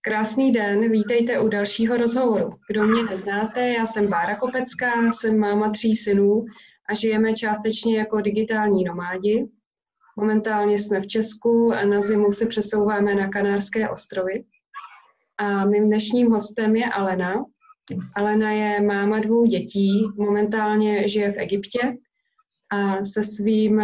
[0.00, 2.50] Krásný den, vítejte u dalšího rozhovoru.
[2.68, 6.44] Kdo mě neznáte, já jsem Bára Kopecká, jsem máma tří synů
[6.88, 9.48] a žijeme částečně jako digitální nomádi.
[10.16, 14.44] Momentálně jsme v Česku a na zimu se přesouváme na Kanárské ostrovy.
[15.38, 17.44] A mým dnešním hostem je Alena.
[18.16, 21.96] Alena je máma dvou dětí, momentálně žije v Egyptě
[22.72, 23.82] a se svým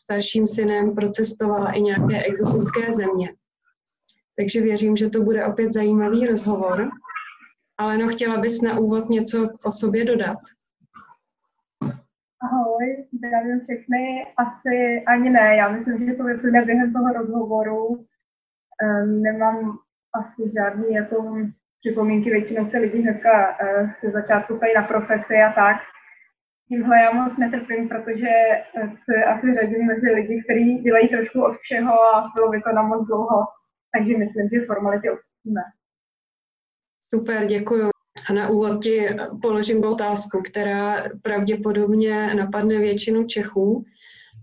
[0.00, 3.34] starším synem procestovala i nějaké exotické země.
[4.38, 6.90] Takže věřím, že to bude opět zajímavý rozhovor.
[7.78, 10.38] Ale no, chtěla bys na úvod něco o sobě dodat?
[12.42, 14.26] Ahoj, zdravím všechny.
[14.36, 17.86] Asi ani ne, já myslím, že to vyplyne během toho rozhovoru.
[17.86, 19.78] Um, nemám
[20.14, 21.36] asi žádný jako
[21.80, 25.76] připomínky, většinou se lidi hnedka uh, se začátku ptají na profesi a tak.
[26.68, 31.56] Tímhle já moc netrpím, protože eh, se asi řadím mezi lidi, kteří dělají trošku od
[31.56, 33.57] všeho a bylo by to na moc dlouho.
[33.92, 35.60] Takže myslím, že formality opustíme.
[37.14, 37.90] Super, děkuji.
[38.30, 39.08] A na úvod ti
[39.42, 43.84] položím otázku, která pravděpodobně napadne většinu Čechů.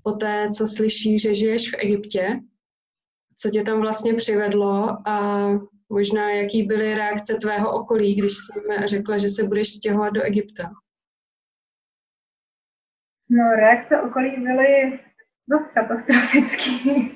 [0.03, 2.39] Po té, co slyší, že žiješ v Egyptě,
[3.37, 5.47] co tě tam vlastně přivedlo a
[5.89, 10.71] možná jaký byly reakce tvého okolí, když jsem řekla, že se budeš stěhovat do Egypta?
[13.29, 14.99] No, reakce okolí byly
[15.47, 17.11] dost katastrofický.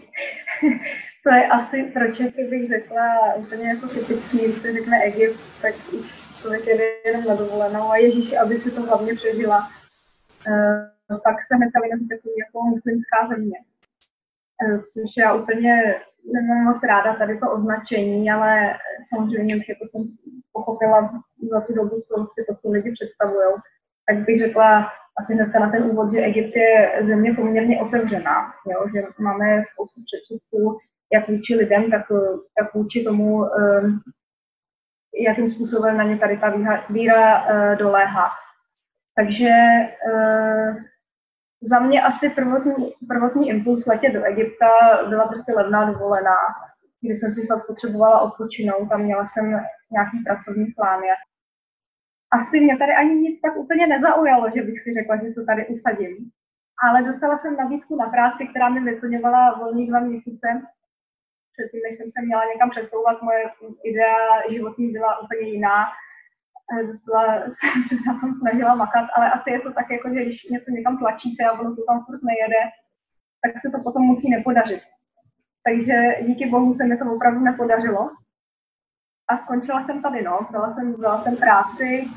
[1.30, 5.76] to je asi pro Čechy bych řekla úplně jako typický, když se řekne Egypt, tak
[6.00, 6.06] už
[6.42, 9.58] člověk jede jenom na dovolenou a Ježíš, aby si to hlavně přežila.
[10.48, 13.58] Uh, pak se hnedka vydám takový jako muslimská země.
[14.64, 15.96] Uh, což já úplně
[16.34, 18.74] nemám moc ráda tady to označení, ale
[19.10, 20.04] samozřejmě už jako jsem
[20.54, 23.48] pochopila za tu dobu, co si to ty lidi představují,
[24.08, 28.86] tak bych řekla asi hnedka na ten úvod, že Egypt je země poměrně otevřená, jo?
[28.94, 30.80] že máme spoustu předsudků,
[31.14, 32.06] jak vůči lidem, tak,
[32.60, 34.02] tak vůči tomu, um,
[35.28, 36.54] jakým způsobem na ně tady ta
[36.90, 38.30] víra, uh, doléhá.
[39.16, 39.50] Takže
[40.14, 40.76] uh,
[41.62, 44.70] za mě asi prvotní, prvotní impuls letět do Egypta
[45.10, 46.38] byla prostě levná dovolená,
[47.02, 49.46] kdy jsem si fakt potřebovala odpočinout a měla jsem
[49.92, 51.02] nějaký pracovní plán.
[52.32, 55.68] Asi mě tady ani nic tak úplně nezaujalo, že bych si řekla, že se tady
[55.68, 56.16] usadím.
[56.84, 60.48] Ale dostala jsem nabídku na práci, která mi vyplňovala volní dva měsíce
[61.60, 63.44] předtím, než jsem se měla někam přesouvat, moje
[63.84, 65.78] idea životní byla úplně jiná.
[66.92, 67.24] Docela
[67.58, 70.72] jsem se na tom snažila makat, ale asi je to tak, jako, že když něco
[70.72, 72.62] někam tlačíte a ono to tam furt nejede,
[73.44, 74.82] tak se to potom musí nepodařit.
[75.68, 75.96] Takže
[76.28, 78.10] díky bohu se mi to opravdu nepodařilo.
[79.30, 80.48] A skončila jsem tady, no.
[80.50, 82.08] Vzala jsem, vzala jsem práci,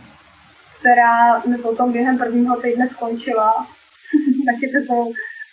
[0.81, 3.67] která mi potom během prvního týdne skončila.
[4.47, 5.11] Taky to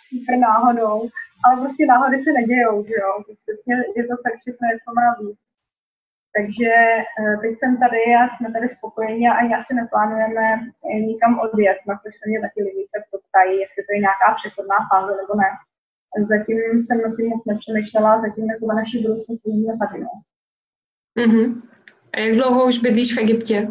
[0.08, 1.10] super náhodou
[1.44, 3.10] ale prostě náhody se nedějou, že jo.
[3.42, 5.38] Přesně je to tak všechno, jak to má být.
[6.36, 6.72] Takže
[7.20, 11.78] eh, teď jsem tady a jsme tady spokojeni a ani asi neplánujeme eh, nikam odjet,
[11.88, 15.32] na což se mě taky lidi často ptají, jestli to je nějaká přechodná fáze nebo
[15.42, 15.50] ne.
[16.32, 20.00] Zatím jsem na tím moc nepřemýšlela, zatím jako na naší budoucnost vidíme tady.
[20.06, 20.14] No.
[21.20, 21.62] Mm-hmm.
[22.12, 23.68] A jak dlouho už bydlíš v Egyptě?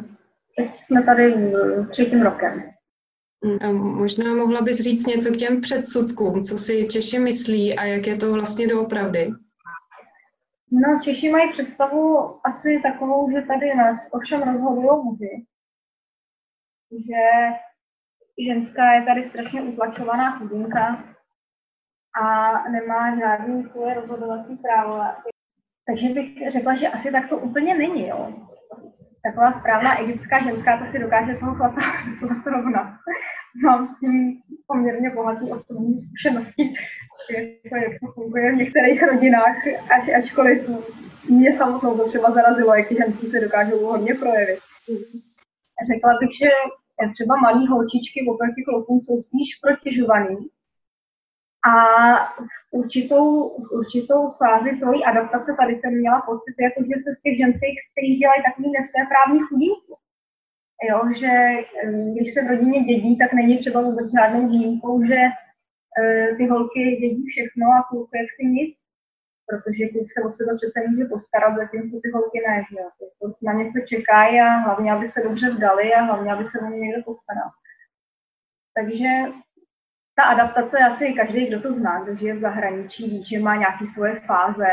[0.57, 1.53] Teď jsme tady
[1.91, 2.63] třetím rokem.
[3.73, 8.15] Možná mohla bys říct něco k těm předsudkům, co si Češi myslí a jak je
[8.15, 9.29] to vlastně doopravdy?
[10.71, 12.17] No, Češi mají představu
[12.47, 15.45] asi takovou, že tady na ovšem rozhodují muži.
[16.91, 17.23] Že
[18.47, 21.03] ženská je tady strašně utlačovaná chudinka
[22.21, 25.03] a nemá žádný svoje rozhodovací právo.
[25.85, 28.07] Takže bych řekla, že asi tak to úplně není.
[28.07, 28.48] Jo
[29.23, 32.93] taková správná egyptská ženská, ta si dokáže toho chlapa docela srovnat.
[33.63, 36.73] Mám s tím poměrně bohatý osobní zkušenosti,
[37.63, 40.69] jako jak to funguje v některých rodinách, až, ačkoliv
[41.29, 44.59] mě samotnou to třeba zarazilo, jak ty ženský se dokážou hodně projevit.
[45.93, 46.49] Řekla bych, že
[47.13, 50.37] třeba malý holčičky oproti klukům jsou spíš protěžovaný,
[51.67, 51.73] a
[52.71, 57.77] určitou, určitou fázi svojí adaptace tady jsem měla pocit, jako že se z těch ženských
[57.91, 59.93] stejů dělají takový nesvéprávný chudinky.
[60.89, 61.33] Jo, že
[61.83, 66.47] eh, když se v rodině dědí, tak není třeba vůbec žádnou výjimkou, že uh, ty
[66.47, 68.75] holky dědí všechno a kluk si nic,
[69.47, 72.77] protože kluk se o sebe přece může postarat, zatímco ty holky ne, že
[73.19, 76.65] to na něco čekají a hlavně, aby se dobře vdali a hlavně, aby se o
[76.65, 77.49] ně někdo postaral.
[78.75, 79.09] Takže
[80.19, 83.85] ta adaptace asi každý, kdo to zná, kdo žije v zahraničí, ví, že má nějaké
[83.93, 84.67] svoje fáze.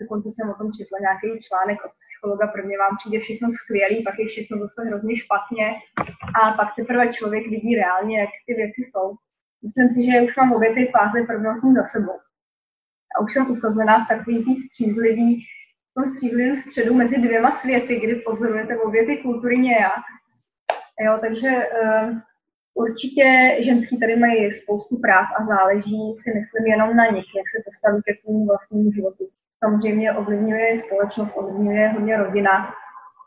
[0.00, 4.04] Dokonce jsem o tom četla nějaký článek od psychologa, pro mě vám přijde všechno skvělý,
[4.04, 5.66] pak je všechno zase hrozně špatně
[6.40, 9.06] a pak teprve člověk vidí reálně, jak ty věci jsou.
[9.62, 12.18] Myslím si, že už mám obě ty fáze prvnostní za sebou.
[13.14, 15.46] A už jsem usazená v takový tý střízlivý
[15.96, 20.04] tom střízlivém středu mezi dvěma světy, kdy pozorujete obě ty kultury nějak.
[21.00, 21.50] Jo, takže
[21.82, 22.18] uh,
[22.76, 27.58] určitě ženský tady mají spoustu práv a záleží si myslím jenom na nich, jak se
[27.64, 29.24] postaví ke svému vlastnímu životu.
[29.64, 32.74] Samozřejmě ovlivňuje společnost, ovlivňuje hodně rodina,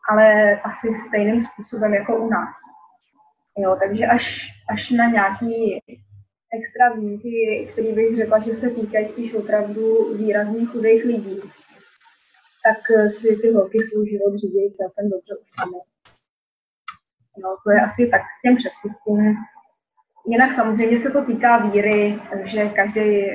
[0.09, 2.55] ale asi stejným způsobem jako u nás.
[3.57, 4.25] Jo, takže až,
[4.69, 5.81] až na nějaký
[6.57, 11.39] extra výjimky, které bych řekla, že se týkají spíš opravdu výrazně chudých lidí,
[12.65, 15.49] tak si ty holky svůj život řídí celkem dobře už.
[17.41, 19.35] No, to je asi tak k těm předsudkům.
[20.27, 23.25] Jinak samozřejmě se to týká víry, že každý,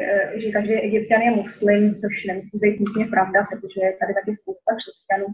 [0.42, 4.74] že každý egyptian je muslim, což nemusí být nutně pravda, protože je tady taky spousta
[4.76, 5.26] křesťanů.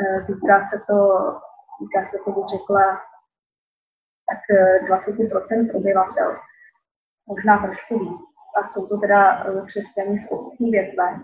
[0.00, 0.98] Eh, týká se to,
[1.78, 3.00] týká se to, bych řekla,
[4.28, 4.40] tak
[4.88, 6.36] 20% eh, obyvatel,
[7.26, 8.20] možná trošku víc.
[8.56, 11.20] A jsou to teda eh, křesťané z obcí větve.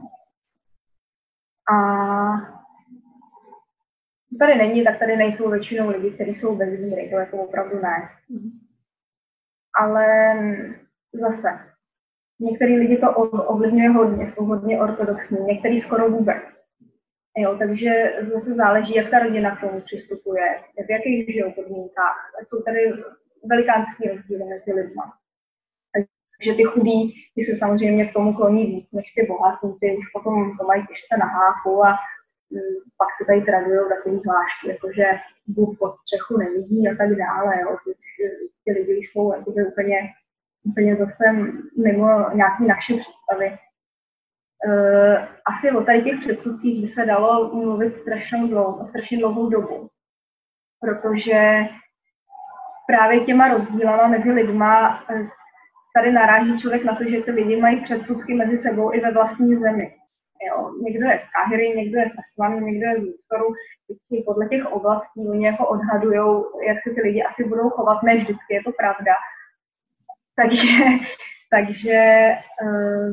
[1.72, 1.76] A
[4.38, 8.09] tady není, tak tady nejsou většinou lidi, kteří jsou bez víry, to jako opravdu ne.
[9.81, 10.35] Ale
[11.12, 11.49] zase,
[12.41, 16.43] některý lidi to ovlivňuje hodně, jsou hodně ortodoxní, některý skoro vůbec.
[17.38, 20.44] Jo, takže zase záleží, jak ta rodina k tomu přistupuje,
[20.87, 22.17] v jakých žijou podmínkách.
[22.49, 22.93] Jsou tady
[23.44, 25.03] velikánský rozdíly mezi lidmi.
[26.39, 30.05] Takže ty chudí, ty se samozřejmě k tomu kloní víc než ty bohatí, ty už
[30.12, 31.99] potom to mají těžce na háku a
[32.98, 35.06] pak se tady tradují takový zvláštní, jakože
[35.46, 37.60] Bůh pod střechu nevidí a tak dále.
[37.62, 37.76] Jo.
[38.64, 39.98] Ty, lidi jsou jakože úplně,
[40.64, 41.25] úplně zase
[41.84, 43.58] mimo nějaké naše představy.
[44.66, 45.16] Uh,
[45.52, 49.90] asi o tady těch předsudcích by se dalo mluvit strašnou dlouhou, strašně dlouhou dobu,
[50.81, 51.69] protože
[52.87, 55.28] právě těma rozdílama mezi lidma eh,
[55.94, 59.56] tady naráží člověk na to, že ty lidi mají předsudky mezi sebou i ve vlastní
[59.56, 59.94] zemi.
[60.49, 63.55] Jo, někdo je z Kahiry, někdo je z Aswanu, někdo je z Luxoru.
[64.27, 68.03] Podle těch oblastí oni jako odhadují, jak se ty lidi asi budou chovat.
[68.03, 69.15] Ne vždycky je to pravda.
[70.37, 70.73] Takže,
[71.50, 72.31] takže
[72.62, 73.09] uh,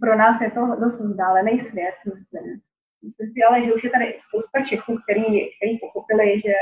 [0.00, 2.60] pro nás je to dost vzdálený svět, myslím.
[3.02, 6.54] Myslím si ale, že už je tady spousta Čechů, který, který pochopili, že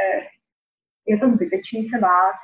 [1.06, 2.38] je to zbytečný se bát,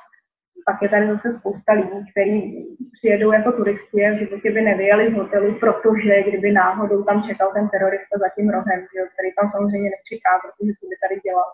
[0.65, 5.11] pak je tady zase spousta lidí, kteří přijedou jako turisti a v životě by nevyjeli
[5.11, 9.51] z hotelu, protože kdyby náhodou tam čekal ten terorista za tím rohem, že, který tam
[9.51, 11.49] samozřejmě nečeká, protože co by tady dělal.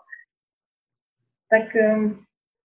[1.52, 2.18] Tak ehm,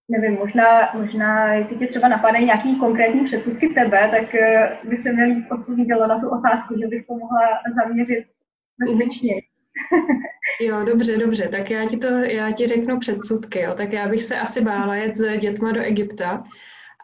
[0.08, 5.12] nevím, možná, možná jestli tě třeba napadají nějaký konkrétní předsudky tebe, tak eh, by se
[5.12, 8.24] mi odpovídalo na tu otázku, že bych to mohla zaměřit
[8.78, 9.34] bezpečně.
[10.60, 13.74] Jo, dobře, dobře, tak já ti to, já ti řeknu předsudky, jo.
[13.76, 16.44] tak já bych se asi bála jet s dětma do Egypta,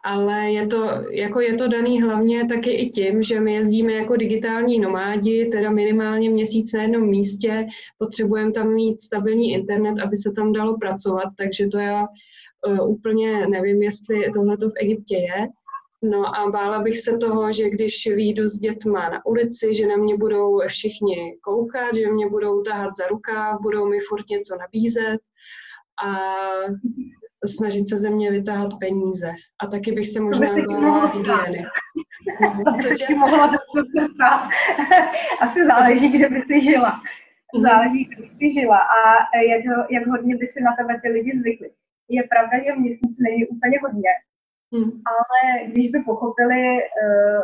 [0.03, 4.15] ale je to, jako je to daný hlavně taky i tím, že my jezdíme jako
[4.15, 7.67] digitální nomádi, teda minimálně měsíc na jednom místě,
[7.97, 12.07] potřebujeme tam mít stabilní internet, aby se tam dalo pracovat, takže to já
[12.67, 15.47] uh, úplně nevím, jestli tohle to v Egyptě je.
[16.09, 19.95] No a bála bych se toho, že když výjdu s dětma na ulici, že na
[19.95, 25.19] mě budou všichni koukat, že mě budou tahat za rukáv, budou mi furt něco nabízet
[26.05, 26.25] a
[27.45, 29.31] snažit se ze mě vytáhat peníze.
[29.63, 31.65] A taky bych se možná bála hygieny.
[32.41, 33.15] No, co tě...
[33.15, 33.51] mohla
[35.41, 37.01] Asi záleží, kde by si žila.
[37.55, 37.63] Mhm.
[37.63, 38.97] Záleží, kde by si žila a
[39.49, 41.69] jak, jak hodně by si na tebe ty lidi zvykli.
[42.09, 44.09] Je pravda, že měsíc není úplně hodně,
[44.75, 44.91] Hmm.
[45.11, 46.61] Ale když by pochopili,
[47.03, 47.41] uh,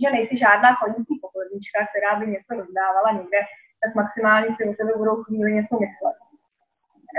[0.00, 3.38] že nejsi žádná chodící pokladnička, která by něco rozdávala někde,
[3.82, 6.16] tak maximálně si o tebe budou chvíli něco myslet.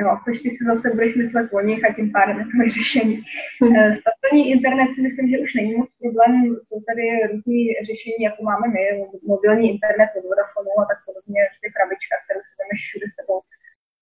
[0.01, 3.15] Jo, což ty si zase budeš myslet o nich a tím pádem je to vyřešení.
[3.61, 3.75] Hmm.
[3.77, 6.33] Uh, stabilní internet si myslím, že už není moc problém.
[6.65, 8.83] Jsou tady různé řešení, jako máme my,
[9.31, 13.37] mobilní internet od Vodafonu a tak podobně, ty krabička, kterou si jdeme všude sebou.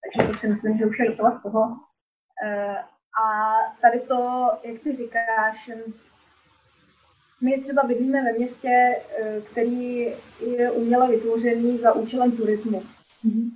[0.01, 1.61] Takže to si myslím, že už je docela toho.
[3.21, 3.25] A
[3.81, 5.69] tady to, jak ty říkáš,
[7.41, 9.99] my třeba bydlíme ve městě, eh, který
[10.57, 12.83] je uměle vytvořený za účelem turismu.
[13.25, 13.49] Mm-hmm.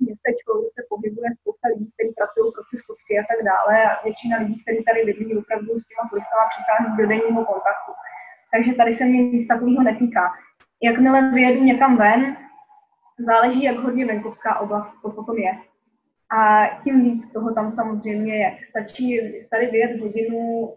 [0.00, 4.38] městečko, kde se pohybuje spousta lidí, kteří pracují pro cestovky a tak dále a většina
[4.38, 7.92] lidí, kteří tady bydlí, opravdu s těma turistama přichází do denního kontaktu.
[8.52, 10.24] Takže tady se mě nic takového netýká.
[10.88, 12.36] Jakmile vyjedu někam ven,
[13.18, 15.52] záleží, jak hodně venkovská oblast to potom je.
[16.38, 18.58] A tím víc toho tam samozřejmě je.
[18.70, 19.20] Stačí
[19.50, 20.70] tady vyjet hodinu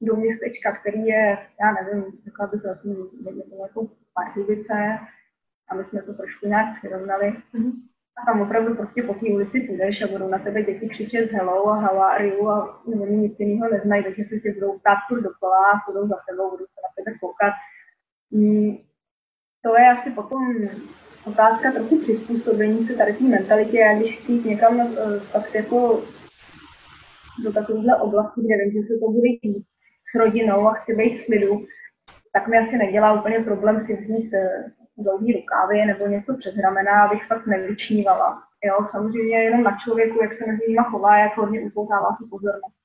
[0.00, 4.98] do městečka, který je, já nevím, řekla bych to jako Pardubice,
[5.68, 7.30] a my jsme to trošku nějak přirovnali.
[7.30, 7.72] Mm-hmm.
[8.16, 11.68] A tam opravdu prostě po té ulici půjdeš a budou na tebe děti křičet hello
[11.68, 15.20] a how are you a oni nic jiného neznají, takže se tě budou ptát furt
[15.20, 17.52] dokola a budou za tebou, budou se na tebe koukat.
[18.30, 18.76] Mm,
[19.62, 20.68] to je asi potom
[21.26, 23.78] otázka trochu přizpůsobení se tady té mentalitě.
[23.78, 26.02] Já když chci někam uh, fakt jako
[27.44, 29.64] do takovéhle oblasti, kde vím, že se to bude jít
[30.10, 31.66] s rodinou a chci být v klidu,
[32.32, 37.04] tak mi asi nedělá úplně problém si vzít uh, dlouhý rukávy nebo něco přes ramena,
[37.04, 38.42] abych fakt nevyčnívala.
[38.64, 42.76] Jo, samozřejmě jenom na člověku, jak se mezi nimi chová, jak hodně upoutává tu pozornost.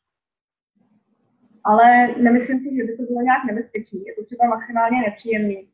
[1.64, 4.00] Ale nemyslím si, že by to bylo nějak nebezpečné.
[4.08, 5.71] Je to třeba maximálně nepříjemný.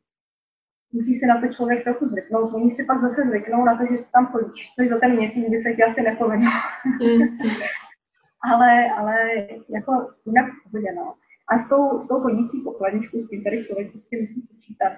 [0.93, 2.53] Musí se na to člověk trochu zvyknout.
[2.53, 4.73] Oni si pak zase zvyknou na to, že tam chodíš.
[4.79, 6.51] Což za ten měsíc by se ti asi nepovedlo.
[6.85, 7.21] Mm.
[8.53, 9.15] ale, ale
[9.69, 9.91] jako
[10.25, 11.13] jinak v no.
[11.49, 14.93] A s tou, s tou chodící pokladničkou, s tím tady člověk musí počítat.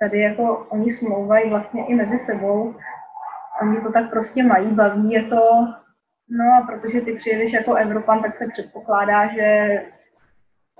[0.00, 2.74] Tady jako oni smlouvají vlastně i mezi sebou.
[3.62, 5.66] Oni to tak prostě mají, baví je to.
[6.30, 9.80] No a protože ty přijedeš jako Evropan, tak se předpokládá, že,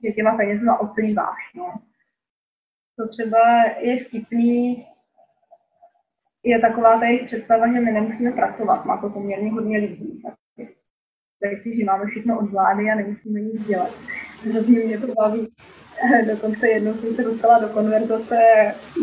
[0.05, 1.38] že těma penězma oplýváš.
[1.57, 1.75] No.
[2.99, 4.87] To třeba je vtipný,
[6.45, 8.85] je taková ta jejich představa, že my nemusíme pracovat.
[8.85, 10.23] Má to poměrně hodně lidí.
[11.40, 13.90] Tak si, že máme všechno od vlády a nemusíme nic dělat.
[14.43, 15.55] Hrozně mě to baví.
[16.26, 18.38] Dokonce jednou jsem se dostala do konverzace,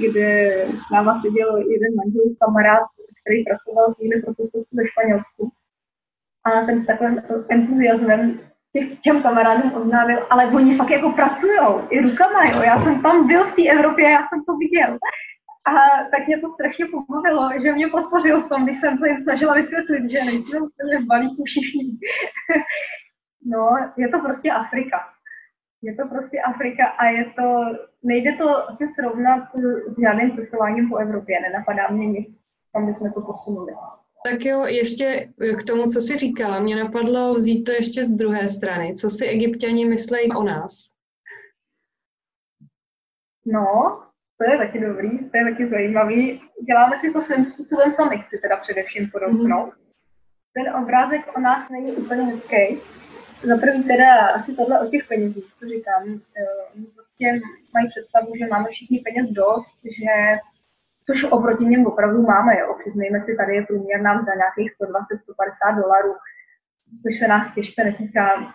[0.02, 0.52] kde
[0.88, 2.84] s náma seděl jeden manžel kamarád,
[3.26, 5.52] který pracoval s nimi procesu ve Španělsku.
[6.44, 8.40] A ten s takovým entuziasmem
[9.02, 12.62] těm kamarádům oznámil, ale oni fakt jako pracují i rukama, jo.
[12.62, 14.98] Já jsem tam byl v té Evropě, já jsem to viděl.
[15.68, 15.72] A
[16.12, 19.54] tak mě to strašně pobavilo, že mě podpořil v tom, když jsem se jim snažila
[19.54, 21.98] vysvětlit, že nejsme úplně v balíku všichni.
[23.46, 24.98] no, je to prostě Afrika.
[25.82, 27.64] Je to prostě Afrika a je to,
[28.04, 29.44] nejde to asi srovnat
[29.96, 32.28] s žádným cestováním po Evropě, nenapadá mě nic,
[32.74, 33.74] tam bychom to posunuli.
[34.26, 38.48] Tak jo, ještě k tomu, co jsi říkala, mě napadlo vzít to ještě z druhé
[38.48, 38.94] strany.
[38.94, 40.92] Co si egyptiani myslejí o nás?
[43.46, 44.02] No,
[44.38, 46.42] to je taky dobrý, to je taky zajímavý.
[46.68, 49.70] Děláme si to svým způsobem sami, chci teda především podotknout.
[49.70, 50.54] Mm-hmm.
[50.54, 52.80] Ten obrázek o nás není úplně hezký.
[53.44, 56.04] Za prvý teda asi tohle o těch penězích, co říkám.
[56.76, 57.42] Oni prostě
[57.74, 60.38] mají představu, že máme všichni peněz dost, že
[61.06, 62.76] což oproti něm opravdu máme, jo.
[62.80, 66.14] Přiznejme si, tady je průměrná mzda nějakých 120-150 dolarů,
[67.04, 68.54] což se nás těžce netýká.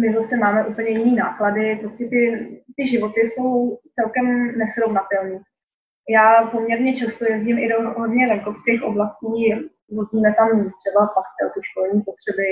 [0.00, 5.40] My zase máme úplně jiný náklady, prostě ty, ty životy jsou celkem nesrovnatelné.
[6.10, 9.54] Já poměrně často jezdím i do hodně venkovských oblastí,
[9.90, 12.46] vozíme tam třeba pastel, ty školní potřeby,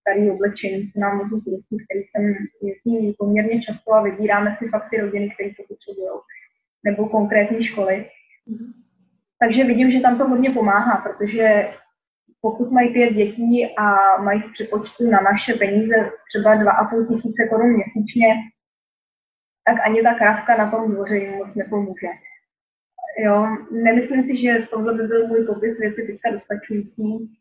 [0.00, 2.24] starý oblečení, se nám vozí turistů, který sem
[2.62, 6.08] jezdí poměrně často a vybíráme si fakt ty rodiny, které to potřebují,
[6.84, 8.06] nebo konkrétní školy.
[9.44, 11.68] Takže vidím, že tam to hodně pomáhá, protože
[12.40, 15.94] pokud mají pět dětí a mají v přepočtu na naše peníze
[16.28, 18.28] třeba 2,5 tisíce korun měsíčně,
[19.66, 22.06] tak ani ta krávka na tom dvoře jim moc nepomůže.
[23.24, 27.38] Jo, nemyslím si, že tohle by byl můj popis věci teďka dostačující.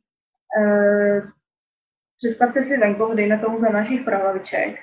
[0.60, 0.64] E,
[2.18, 4.80] představte si venkov, dejme tomu za našich prahlaviček,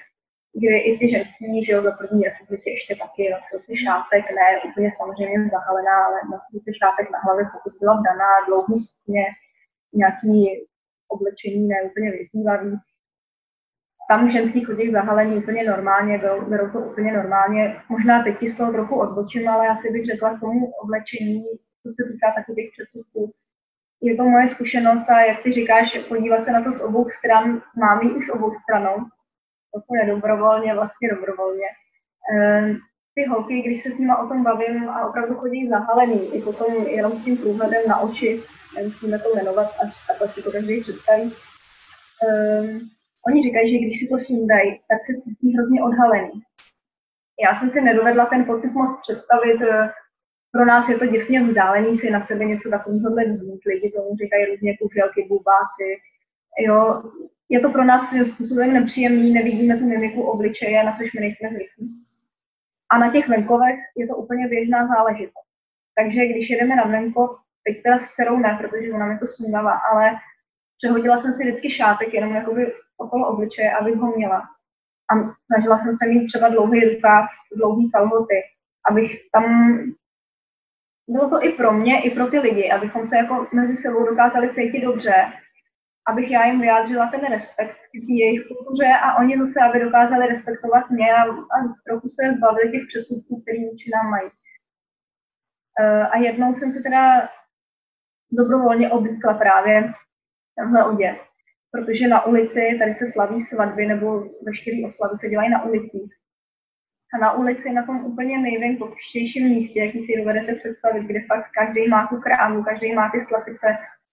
[0.55, 4.47] kdy i ty ženský, že jo, za první republiky ještě taky nosil si šátek, ne
[4.69, 9.25] úplně samozřejmě zahalená, ale nosil si šátek na hlavě, pokud byla vdaná, dlouhý sukně,
[9.93, 10.67] nějaký
[11.09, 12.77] oblečení ne úplně vyzývavý.
[14.09, 17.77] Tam ženský chodí zahalení úplně normálně, berou to úplně normálně.
[17.89, 21.45] Možná teď z toho trochu odbočím, ale asi bych řekla k tomu oblečení,
[21.83, 23.33] co se týká taky těch předsudků.
[24.03, 27.63] Je to moje zkušenost a jak ty říkáš, podívat se na to z obou stran,
[27.77, 28.97] mám ji už obou stranou,
[29.73, 31.67] trochu nedobrovolně, vlastně dobrovolně.
[32.33, 32.77] Ehm,
[33.15, 36.87] ty holky, když se s nimi o tom bavím a opravdu chodí zahalený, i potom
[36.87, 38.43] jenom s tím průhledem na oči,
[38.77, 41.23] nemusíme to jmenovat, až takhle si to každý představí.
[41.23, 42.81] Um,
[43.27, 46.33] oni říkají, že když si to snídají, tak se cítí hrozně odhalený.
[47.45, 49.91] Já jsem si nedovedla ten pocit moc představit, eh,
[50.53, 53.61] pro nás je to děsně vzdálený si na sebe něco takového vzít.
[53.67, 55.89] Lidi tomu říkají různě kuželky, bubáci.
[56.59, 57.03] Jo,
[57.51, 61.49] je to pro nás svým způsobem nepříjemný, nevidíme tu mimiku obličeje, na což my nejsme
[61.49, 62.05] zvyklí.
[62.93, 65.51] A na těch venkovech je to úplně běžná záležitost.
[65.97, 67.31] Takže když jedeme na venkov,
[67.65, 70.11] teď teda s dcerou ne, protože ona mi to snídala, ale
[70.79, 74.41] přehodila jsem si vždycky šátek jenom jakoby okolo obličeje, abych ho měla.
[75.13, 75.15] A
[75.47, 77.27] snažila jsem se mít třeba dlouhý rukáv,
[77.57, 78.35] dlouhý kalhoty,
[78.91, 79.45] abych tam
[81.09, 84.55] bylo to i pro mě, i pro ty lidi, abychom se jako mezi sebou dokázali
[84.55, 85.33] cítit dobře
[86.09, 90.91] abych já jim vyjádřila ten respekt k jejich kultuře a oni zase, aby dokázali respektovat
[90.91, 94.31] mě a, a trochu se zbavili těch předsudků, který vůči nám mají.
[95.81, 97.29] Uh, a jednou jsem se teda
[98.33, 99.93] dobrovolně oblíkla právě
[100.59, 101.17] tenhle oděv,
[101.71, 106.13] protože na ulici, tady se slaví svatby nebo veškeré oslavy se dělají na ulicích.
[107.15, 111.89] A na ulici, na tom úplně nejvenkovštějším místě, jaký si dovedete představit, kde fakt každý
[111.89, 113.67] má tu krámu, každý má ty slapice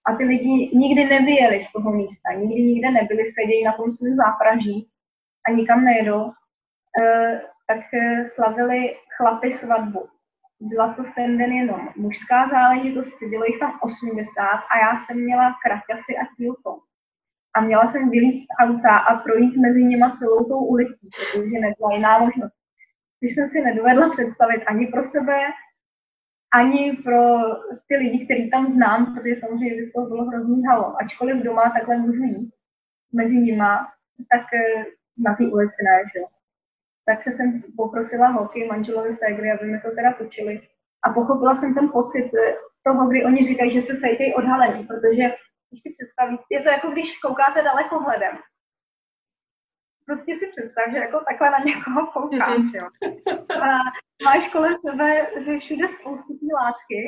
[0.07, 4.15] a ty lidi nikdy nevyjeli z toho místa, nikdy nikde nebyli, sedějí na tom svém
[4.15, 4.89] zápraží
[5.47, 6.31] a nikam nejedou,
[7.01, 10.07] eh, tak eh, slavili chlapy svatbu.
[10.59, 15.55] Byla to ten den jenom mužská záležitost, sedělo jich tam 80 a já jsem měla
[15.63, 16.79] kraťasy a tílko.
[17.53, 21.93] A měla jsem vylízt z auta a projít mezi nima celou tou ulicí, protože nebyla
[21.93, 22.53] jiná možnost.
[23.19, 25.39] Když jsem si nedovedla představit ani pro sebe,
[26.53, 27.39] ani pro
[27.87, 31.01] ty lidi, který tam znám, protože samozřejmě by to bylo hrozný halo.
[31.01, 32.53] Ačkoliv doma takhle můžu jít
[33.13, 33.87] mezi nima,
[34.31, 34.85] tak eh,
[35.17, 36.19] na té ulici ne, že.
[37.05, 40.61] Takže jsem poprosila holky, manželovi ségry, aby mi to teda točili.
[41.03, 45.23] A pochopila jsem ten pocit eh, toho, kdy oni říkají, že se sejtějí odhalení, protože
[45.69, 48.35] když si představíte, je to jako když koukáte dalekohledem
[50.07, 52.75] prostě si představ, že jako takhle na někoho koukáš, mm-hmm.
[52.79, 52.87] jo.
[53.63, 53.67] A
[54.23, 57.01] máš kolem sebe, že všude spoustu té látky,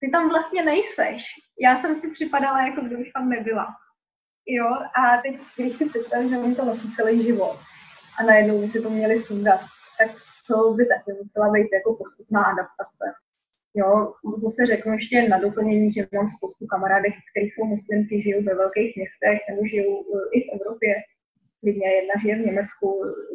[0.00, 1.22] ty tam vlastně nejseš.
[1.60, 3.66] Já jsem si připadala, jako kdybych tam nebyla.
[4.46, 4.66] Jo,
[5.00, 7.56] a teď, když si představím, že oni to nosí celý život
[8.18, 9.60] a najednou by si to měli sundat,
[9.98, 10.10] tak
[10.46, 13.06] to by taky musela být jako postupná adaptace.
[13.74, 18.54] Jo, zase řeknu ještě na doplnění, že mám spoustu kamarádek, kteří jsou muslimky, žijou ve
[18.54, 20.94] velkých městech nebo žijou eh, i v Evropě
[21.60, 22.88] klidně jedna žije v Německu,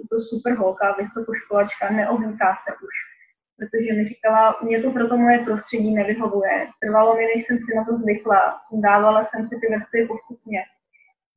[0.10, 2.96] to super holka, vysokoškolačka, neohlíká se už.
[3.58, 6.68] Protože mi říkala, mě to proto moje prostředí nevyhovuje.
[6.82, 10.60] Trvalo mi, než jsem si na to zvykla, dávala jsem si ty vrstvy postupně.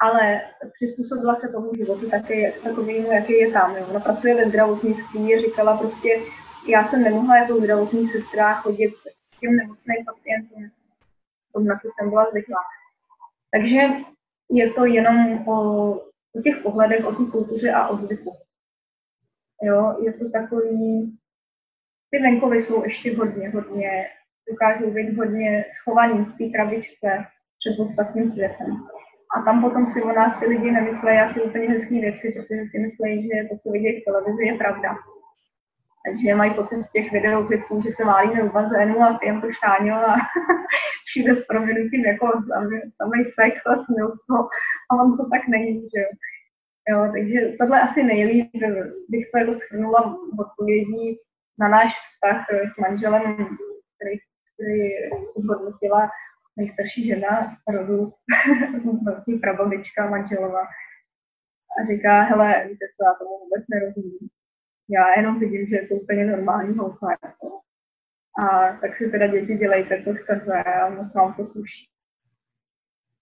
[0.01, 0.41] Ale
[0.75, 3.77] přizpůsobila se tomu životu taky, takovému, jaký je tam.
[3.77, 3.87] Jo.
[3.91, 6.09] Ona pracuje ve zdravotnictví říkala prostě,
[6.69, 8.91] já jsem nemohla jako zdravotní sestra chodit
[9.37, 10.71] k těm nemocným pacientům,
[11.53, 12.61] tom, na co jsem byla zvyklá.
[13.51, 13.81] Takže
[14.51, 15.57] je to jenom o
[16.39, 18.33] o těch pohledech, o té kultuře a o zvyku.
[19.63, 21.19] Jo, je to takový,
[22.11, 24.07] ty venkovy jsou ještě hodně, hodně,
[24.51, 27.25] dokážou být hodně schovaný v té krabičce
[27.59, 28.77] před ostatním světem.
[29.37, 32.79] A tam potom si o nás ty lidi nemyslejí asi úplně hezké věci, protože si
[32.79, 34.97] myslí, že to, co vidějí v televizi, je pravda.
[36.07, 39.95] Takže mají pocit z těch videoklipů, že se válíme u bazénu a pijeme to štáňo
[39.95, 40.15] a
[41.07, 42.27] všude s proměnutím jako
[42.99, 44.37] tam je sex a smilstvo
[44.91, 46.11] a on to tak není, že jo.
[46.89, 47.13] jo.
[47.13, 48.51] takže tohle asi nejlíp
[49.09, 51.19] bych to jako schrnula v odpovědí
[51.59, 53.23] na náš vztah s manželem,
[53.95, 54.17] který,
[54.55, 54.89] který
[55.37, 56.11] zhodnotila
[56.57, 58.13] nejstarší žena rodu,
[59.05, 60.61] vlastně prababička manželova.
[61.79, 64.36] A říká, hele, víte co, já tomu vůbec nerozumím.
[64.89, 67.11] Já jenom vidím, že je to úplně normální holka.
[67.11, 67.61] Jako
[68.39, 71.89] a tak si teda děti dělejte, co chcete a moc vám to sluší.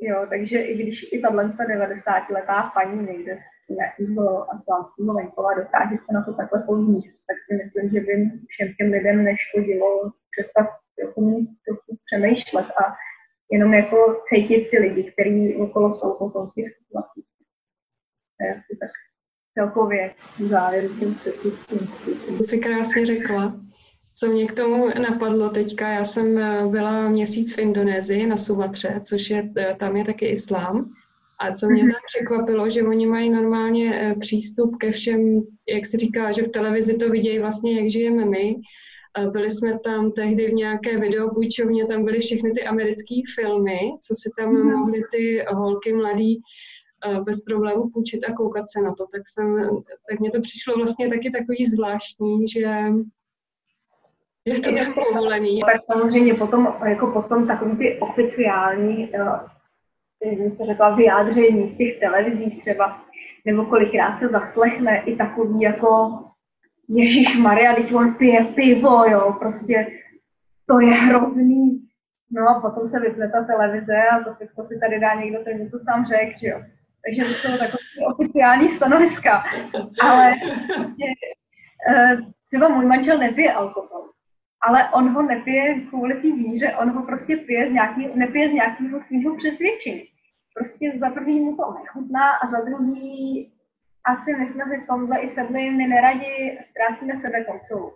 [0.00, 6.12] Jo, takže i když i tahle 90-letá paní někde z nějakého atlantského venkova dokáže se
[6.14, 10.66] na to takhle pozníst, tak si myslím, že by všem těm lidem neškodilo přestat
[10.98, 12.94] trochu, trochu přemýšlet a
[13.50, 17.24] jenom jako cítit ty lidi, kteří okolo jsou v těch situacích.
[18.80, 18.90] Tak
[19.54, 21.58] celkově závěr tím předtím.
[22.38, 23.54] To jsi krásně řekla.
[24.16, 29.00] Co mě k tomu napadlo teďka, já jsem eh, byla měsíc v Indonésii na Sumatře,
[29.04, 30.90] což je, eh, tam je taky islám.
[31.40, 31.92] A co mě mhm.
[31.92, 36.48] tam překvapilo, že oni mají normálně eh, přístup ke všem, jak se říká, že v
[36.48, 38.56] televizi to vidějí vlastně, jak žijeme my.
[39.32, 44.30] Byli jsme tam tehdy v nějaké videopůjčovně, tam byly všechny ty americké filmy, co si
[44.38, 44.72] tam mm.
[44.72, 46.42] mohly ty holky mladý
[47.24, 49.06] bez problémů půjčit a koukat se na to.
[49.06, 49.70] Tak, jsem,
[50.10, 52.60] tak mně to přišlo vlastně taky takový zvláštní, že
[54.44, 55.60] je to tak povolený.
[55.60, 59.10] Tak samozřejmě potom, jako potom takový ty oficiální,
[60.22, 63.02] jak se řekla, vyjádření v těch televizích třeba,
[63.44, 66.18] nebo kolikrát se zaslechne i takový jako
[66.88, 69.86] Ježíš Maria, teď on pije pivo, jo, prostě
[70.66, 71.80] to je hrozný.
[72.30, 74.24] No a potom se vypne ta televize a
[74.56, 76.62] to, si tady dá někdo, ten to sám řekl, že jo.
[77.04, 79.44] Takže to jsou takové oficiální stanoviska.
[80.02, 80.32] Ale
[80.74, 81.04] prostě,
[81.88, 82.16] eh,
[82.48, 84.14] třeba můj manžel nepije alkohol
[84.66, 88.52] ale on ho nepije kvůli té víře, on ho prostě pije z nějaký, nepije z
[88.52, 90.04] nějakého svého přesvědčení.
[90.54, 93.52] Prostě za první mu to nechutná a za druhý
[94.04, 97.92] asi my jsme si v tomhle i sedli, my neradi ztrácíme sebe kontrolu.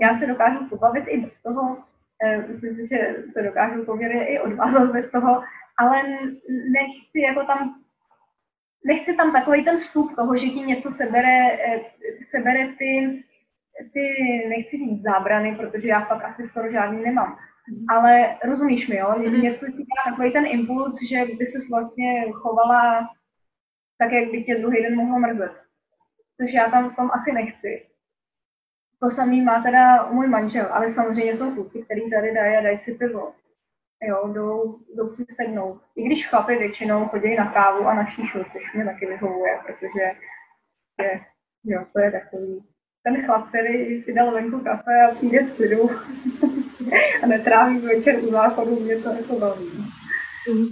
[0.00, 1.78] Já se dokážu pobavit i bez toho,
[2.22, 5.42] eh, myslím si, že se dokážu poměrně i odvázat bez toho,
[5.78, 6.02] ale
[6.48, 7.80] nechci jako tam
[8.84, 11.80] nechci tam takový ten vstup toho, že ti něco sebere, eh,
[12.30, 13.22] sebere ty
[13.92, 14.04] ty,
[14.48, 17.38] nechci říct zábrany, protože já fakt asi skoro žádný nemám.
[17.88, 19.14] Ale rozumíš mi, jo?
[19.16, 19.42] Mm.
[19.42, 23.08] Něco ti dá takový ten impuls, že by se vlastně chovala
[23.98, 25.52] tak, jak by tě druhý den mohlo mrzet.
[26.40, 27.86] Což já tam v tom asi nechci.
[29.00, 32.78] To samý má teda můj manžel, ale samozřejmě jsou kluci, který tady dají a dají
[32.78, 33.34] si pivo.
[34.02, 35.80] Jo, jdou, jdou si sednout.
[35.96, 40.04] I když chlapy většinou chodí na kávu a na šíšu, což mě taky vyhovuje, protože
[41.02, 41.20] je,
[41.64, 42.64] jo, to je takový.
[43.02, 45.90] Ten chlap, který si dal venku kafe a přijde z klidu
[47.22, 49.70] a netráví večer u záchodu, mě to jako baví.
[50.50, 50.66] Mm.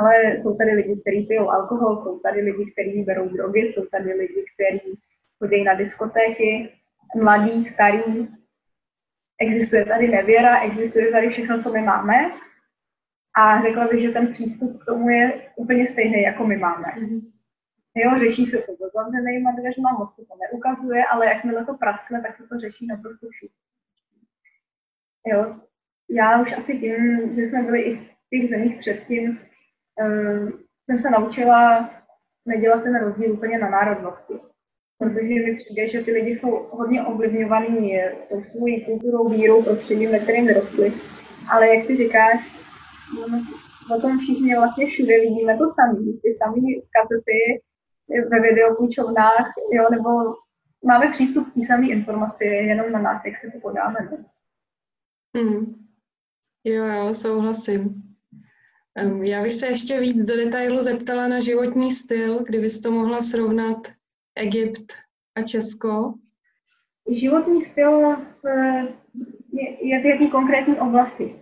[0.00, 4.12] Ale jsou tady lidi, kteří pijou alkohol, jsou tady lidi, kteří berou drogy, jsou tady
[4.12, 5.00] lidi, kteří
[5.38, 6.72] chodí na diskotéky,
[7.16, 8.28] mladí, starý.
[9.40, 12.30] Existuje tady nevěra, existuje tady všechno, co my máme.
[13.36, 16.88] A řekla bych, že ten přístup k tomu je úplně stejný, jako my máme.
[16.98, 17.20] Mm-hmm.
[17.94, 22.22] Jo, řeší se to za zavřenýma dveřma, moc se to neukazuje, ale jakmile to praskne,
[22.22, 23.56] tak se to řeší naprosto všichni.
[25.26, 25.56] Jo,
[26.10, 26.96] já už asi tím,
[27.36, 29.40] že jsme byli i v těch zemích předtím,
[30.02, 30.52] um,
[30.84, 31.90] jsem se naučila
[32.46, 34.34] nedělat ten rozdíl úplně na národnosti.
[34.98, 40.18] Protože mi přijde, že ty lidi jsou hodně ovlivňovaní tou svou kulturou, vírou, prostředím, ve
[40.18, 40.92] kterém vyrostli.
[41.52, 42.59] Ale jak ty říkáš,
[43.96, 45.98] o tom všichni vlastně všude vidíme to samé.
[46.22, 46.60] Ty samé
[46.94, 47.62] kasety
[48.30, 50.08] ve videopůjčovnách, jo, nebo
[50.84, 53.98] máme přístup k té samé informaci, jenom na nás, jak se to podáme.
[55.36, 55.74] Mm.
[56.64, 58.02] Jo, jo, souhlasím.
[59.22, 63.92] Já bych se ještě víc do detailu zeptala na životní styl, kdybys to mohla srovnat
[64.36, 64.92] Egypt
[65.34, 66.14] a Česko.
[67.10, 68.12] Životní styl
[68.46, 68.88] eh,
[69.52, 71.39] je, je v jaký konkrétní oblasti?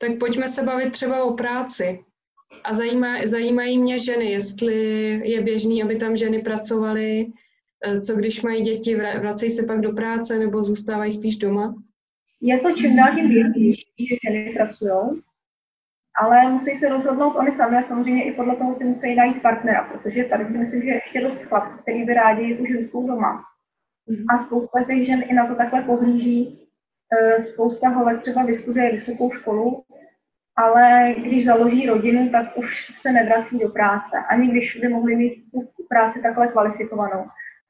[0.00, 2.04] Tak pojďme se bavit třeba o práci.
[2.64, 4.74] A zajímá, zajímají mě ženy, jestli
[5.24, 7.26] je běžný, aby tam ženy pracovaly,
[7.86, 11.74] eh, co když mají děti, vracejí se pak do práce nebo zůstávají spíš doma?
[12.40, 15.22] Je to čím dál tím běžnější, že ženy pracují,
[16.22, 19.84] ale musí se rozhodnout oni sami a samozřejmě i podle toho si musí najít partnera,
[19.84, 23.44] protože tady si myslím, že je ještě dost chlap, který by rádi tu ženskou doma.
[24.06, 24.24] Mhm.
[24.30, 26.68] A spousta těch žen i na to takhle pohlíží.
[27.12, 29.84] Eh, spousta holek třeba vystuduje vysokou školu,
[30.60, 35.44] ale když založí rodinu, tak už se nevrací do práce, ani když by mohli mít
[35.52, 37.24] tu práci takhle kvalifikovanou.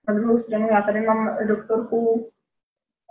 [0.09, 2.31] Na druhou stranu já tady mám doktorku,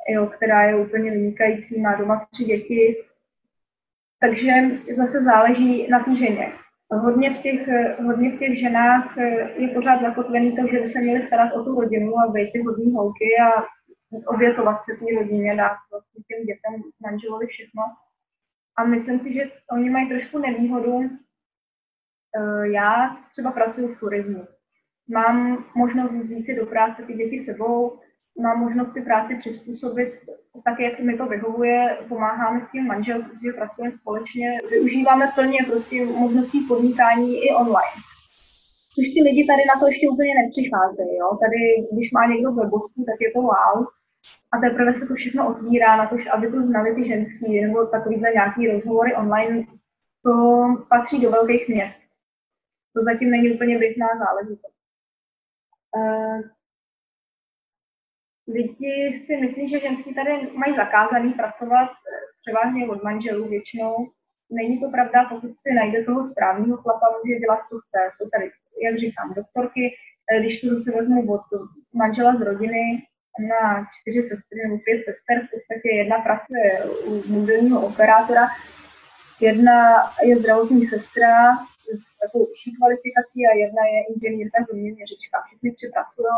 [0.10, 3.04] jo, která je úplně vynikající, má doma tři děti,
[4.20, 4.52] takže
[4.98, 6.52] zase záleží na té ženě.
[6.92, 7.68] Hodně v, těch,
[8.06, 9.18] hodně v těch ženách
[9.56, 12.60] je pořád zakotvený to, že by se měly starat o tu rodinu a být ty
[12.60, 13.64] hodní holky a
[14.26, 17.84] obětovat se té rodině, dát vlastně těm dětem, manželovi všechno.
[18.80, 21.00] A myslím si, že oni mají trošku nevýhodu.
[21.04, 24.48] Eh, já třeba pracuji v turismu.
[25.10, 28.00] Mám možnost vzít si do práce ty děti sebou,
[28.42, 30.10] mám možnost si práci přizpůsobit
[30.66, 36.06] tak, jak mi to vyhovuje, pomáháme s tím manžel, protože pracujeme společně, využíváme plně prostě
[36.06, 38.00] možností podnikání i online.
[38.96, 41.18] Což ty lidi tady na to ještě úplně nepřicházejí.
[41.22, 41.28] Jo?
[41.44, 41.62] Tady,
[41.94, 43.76] když má někdo webovku, tak je to wow.
[44.52, 48.32] A teprve se to všechno otvírá na to, aby to znali ty ženský, nebo takovýhle
[48.32, 49.66] nějaký rozhovory online,
[50.24, 52.02] to patří do velkých měst.
[52.96, 54.76] To zatím není úplně běžná záležitost.
[55.96, 56.42] Uh,
[58.48, 61.90] lidi si myslí, že ženský tady mají zakázaný pracovat
[62.42, 64.12] převážně od manželů většinou.
[64.52, 68.00] Není to pravda, pokud si najde toho správného chlapa, může dělat, co chce.
[68.18, 68.52] Jsou tady,
[68.84, 69.96] jak říkám, doktorky,
[70.32, 71.42] eh, když to zase vezmu od
[71.94, 73.04] manžela z rodiny,
[73.52, 76.68] na čtyři sestry nebo pět sester, v podstatě jedna pracuje
[77.10, 78.48] u mobilního operátora,
[79.42, 79.78] jedna
[80.24, 81.32] je zdravotní sestra
[82.00, 85.36] s takovou vyšší kvalifikací a jedna je inženýrka zeměměřička.
[85.46, 86.36] Všichni tři pracují.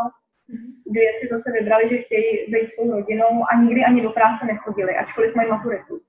[0.86, 4.96] Dvě si zase vybrali, že chtějí být svou rodinou a nikdy ani do práce nechodili,
[4.96, 6.00] ačkoliv mají maturitu.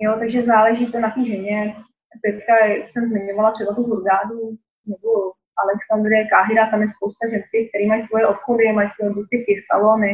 [0.00, 1.76] Jo, takže záleží to na té ženě.
[2.22, 5.32] Teďka jsem zmiňovala třeba tu Hurgádu nebo
[5.64, 10.12] Alexandrie, Káhira, tam je spousta ženských, které mají svoje obchody, mají svoje butiky, salony.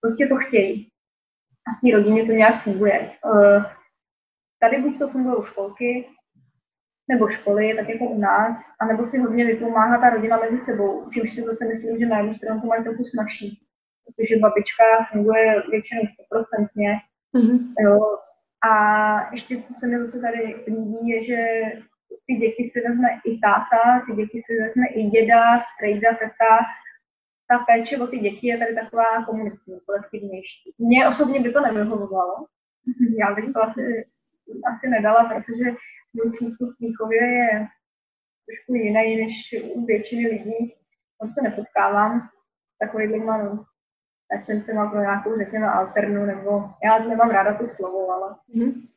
[0.00, 0.88] Prostě to chtějí.
[1.66, 3.10] A v té rodině to nějak funguje.
[3.10, 3.60] Eh,
[4.60, 6.08] tady buď to fungují školky,
[7.08, 11.34] nebo školy, tak jako u nás, anebo si hodně vypomáhá ta rodina mezi sebou, čímž
[11.34, 13.62] si zase myslím, že na jednu stranu to mají trochu snažší,
[14.04, 17.00] protože babička funguje většinou 100%.
[17.34, 17.72] Mm-hmm.
[17.80, 17.98] Jo.
[18.70, 21.62] A ještě, co se mi zase tady líbí, je, že
[22.28, 26.54] ty děti si vezme i táta, ty děti si vezme i děda, strejda, teta.
[27.50, 30.74] Ta péče o ty děti je tady taková komunitní, kolektivnější.
[30.78, 32.46] Mně osobně by to nevyhovovalo.
[33.18, 34.06] Já bych to asi,
[34.72, 35.64] asi nedala, protože
[36.14, 37.66] můj přístup k výchově je
[38.46, 40.74] trošku jiný než u většiny lidí.
[41.22, 42.28] On se nepotkávám
[42.78, 43.64] takovýhlema no,
[44.74, 48.88] má pro nějakou, řekněme, alternu, nebo já nemám ráda to slovo, ale mm-hmm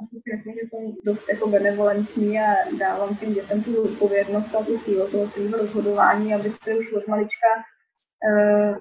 [0.00, 2.44] asi si myslím, že jsem dost jako benevolentní a
[2.78, 7.08] dávám těm dětem tu odpovědnost a tu sílu toho svého rozhodování, aby se už od
[7.08, 8.76] malička uh,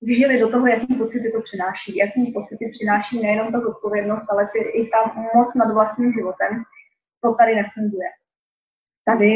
[0.00, 1.96] vžili do toho, jaký pocity to přináší.
[1.96, 6.62] Jaký pocity přináší nejenom ta zodpovědnost, ale ty, i ta moc nad vlastním životem.
[7.20, 8.08] To tady nefunguje.
[9.04, 9.30] Tady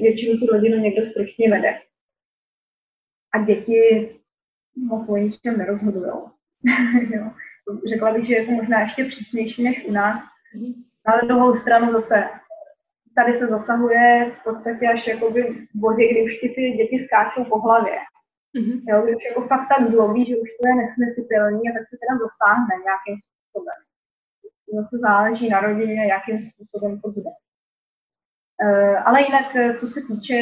[0.00, 1.80] většinu tu rodinu někdo striktně vede.
[3.34, 4.10] A děti
[4.76, 6.12] moc o ničem nerozhodují.
[7.88, 10.33] Řekla bych, že je to možná ještě přísnější než u nás.
[11.06, 12.24] Ale druhou stranu zase
[13.14, 17.44] tady se zasahuje v podstatě až jakoby v bodě, kdy už ti ty děti skáčou
[17.44, 17.98] po hlavě.
[18.58, 18.80] Mm-hmm.
[18.88, 22.14] Jo, když jako fakt tak zlobí, že už to je nesmyslitelný a tak se teda
[22.24, 23.78] dosáhne nějakým způsobem.
[24.90, 27.30] To záleží na rodině, jakým způsobem to bude.
[28.64, 30.36] Uh, ale jinak, eh, co se týče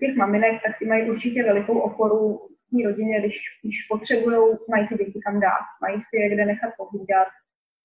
[0.00, 4.88] těch maminek, tak ty mají určitě velikou oporu v té rodině, když, když potřebují, mají
[4.88, 7.28] ty děti kam dát, mají si je kde nechat pohlídat.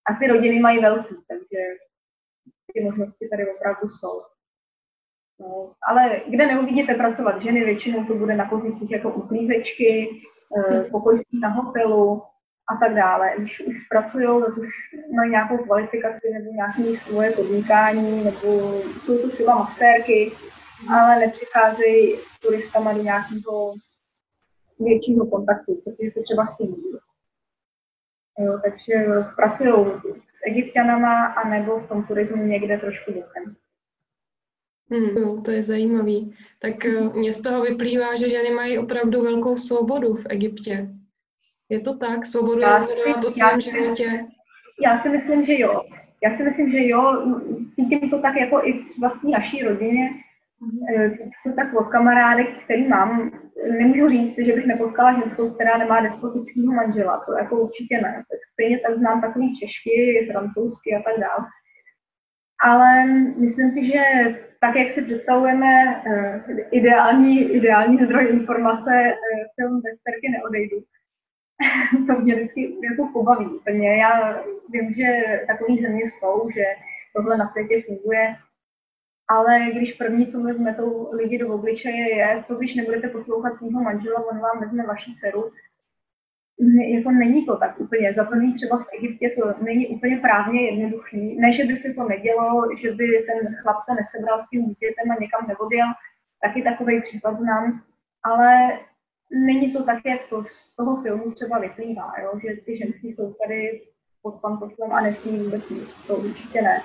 [0.09, 1.59] A ty rodiny mají velký, takže
[2.73, 4.21] ty možnosti tady opravdu jsou.
[5.39, 10.21] No, ale kde neuvidíte pracovat ženy, většinou to bude na pozicích jako uklízečky,
[10.57, 12.21] eh, pokojství na hotelu
[12.69, 13.33] a tak dále.
[13.37, 14.69] Když už pracují, tak už
[15.15, 20.31] mají nějakou kvalifikaci nebo nějaké svoje podnikání, nebo jsou to třeba masérky,
[20.95, 23.73] ale nepřicházejí s turistama do nějakého
[24.79, 26.75] většího kontaktu, protože se třeba s tím
[28.39, 28.93] Jo, takže
[29.35, 29.85] pracují
[30.33, 33.55] s egyptianama a nebo v tom turismu někde trošku bokem.
[34.91, 36.35] Hmm, no, to je zajímavý.
[36.59, 40.89] Tak eh, mě z toho vyplývá, že ženy mají opravdu velkou svobodu v Egyptě.
[41.69, 42.25] Je to tak?
[42.25, 44.25] Svobodu já rozhodovat o svém životě?
[44.83, 45.83] Já si myslím, že jo.
[46.23, 47.01] Já si myslím, že jo.
[47.75, 50.09] Cítím to tak jako i v vlastní naší rodině.
[50.61, 51.11] Mm-hmm.
[51.11, 53.31] Cítím to tak od kamarádek, který mám.
[53.67, 57.23] Nemůžu říct, že bych nepotkala ženskou, která nemá despotického manžela.
[57.25, 58.23] To jako určitě ne.
[58.29, 61.45] Tak stejně tak znám takový češky, francouzsky a tak dále.
[62.63, 63.05] Ale
[63.37, 64.01] myslím si, že
[64.59, 70.77] tak, jak si představujeme uh, ideální, ideální zdroj informace, uh, film Westerky neodejdu.
[72.07, 73.97] to mě vždycky jako pobaví úplně.
[73.97, 76.63] Já vím, že takové země jsou, že
[77.15, 78.35] tohle na světě funguje,
[79.29, 83.83] ale když první, co vezme tou lidi do obličeje, je, co když nebudete poslouchat svého
[83.83, 85.51] manžela, on vám vezme vaši dceru,
[86.95, 88.13] jako není to tak úplně.
[88.13, 91.39] Za první třeba v Egyptě to není úplně právně jednoduchý.
[91.39, 95.11] Ne, že by se to nedělo, že by ten chlap se nesebral s tím dítětem
[95.11, 95.85] a někam nevodil,
[96.41, 97.81] taky takový případ znám,
[98.23, 98.79] ale
[99.31, 102.39] není to tak, jak to z toho filmu třeba vyplývá, jo?
[102.43, 103.81] že ty ženský jsou tady
[104.21, 106.05] pod pantoslem a nesmí vůbec nic.
[106.07, 106.81] To určitě ne.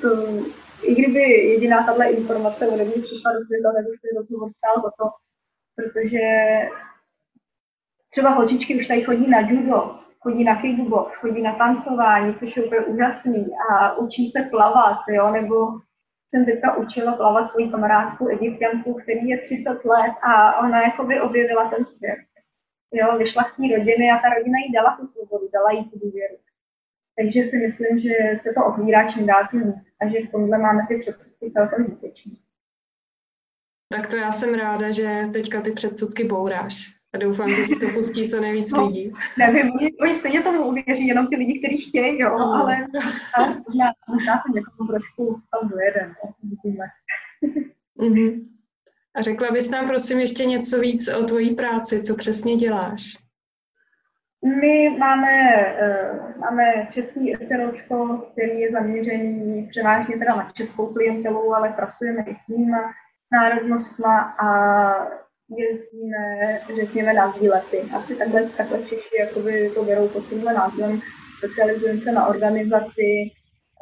[0.00, 0.08] To,
[0.82, 4.82] I kdyby jediná tahle informace ode mě přišla do světa, nebo se do toho stál
[4.82, 5.10] za to,
[5.76, 6.26] protože
[8.10, 12.64] třeba holčičky už tady chodí na judo, chodí na kickbox, chodí na tancování, což je
[12.64, 15.80] úplně úžasný a učí se plavat, jo, nebo
[16.28, 21.20] jsem teďka učila plavat svoji kamarádku egyptianku, který je 30 let a ona jako by
[21.20, 22.18] objevila ten svět.
[22.92, 25.98] Jo, vyšla z té rodiny a ta rodina jí dala tu svobodu, dala jí tu
[25.98, 26.36] důvěru.
[27.20, 30.86] Takže si myslím, že se to otvírá čím dál tím a že v tomhle máme
[30.88, 32.32] ty předsudky celkem zbytečné.
[33.92, 37.00] Tak to já jsem ráda, že teďka ty předsudky bouráš.
[37.14, 39.12] A doufám, že si to pustí co nejvíc no, lidí.
[39.38, 42.52] Nevím, oni stejně tomu uvěří, jenom ty lidi, kteří chtějí, jo, no.
[42.52, 42.86] ale,
[43.34, 46.14] ale možná, možná se někomu trošku tam dojede,
[47.98, 48.46] mm-hmm.
[49.14, 53.29] A řekla bys nám prosím ještě něco víc o tvojí práci, co přesně děláš?
[54.44, 61.68] My máme, uh, máme český SROčko, který je zaměřený převážně teda na českou klientelu, ale
[61.68, 62.76] pracujeme i s ním
[63.32, 64.50] národnostma a
[65.56, 67.80] jezdíme, řekněme, na výlety.
[67.96, 71.00] Asi takhle, takhle Češi jakoby to berou pod tímhle názvem.
[71.38, 73.30] Specializujeme se na organizaci,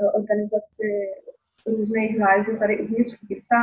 [0.00, 0.86] eh, organizaci
[1.66, 3.56] různých zájezdů tady uvnitř Egypta.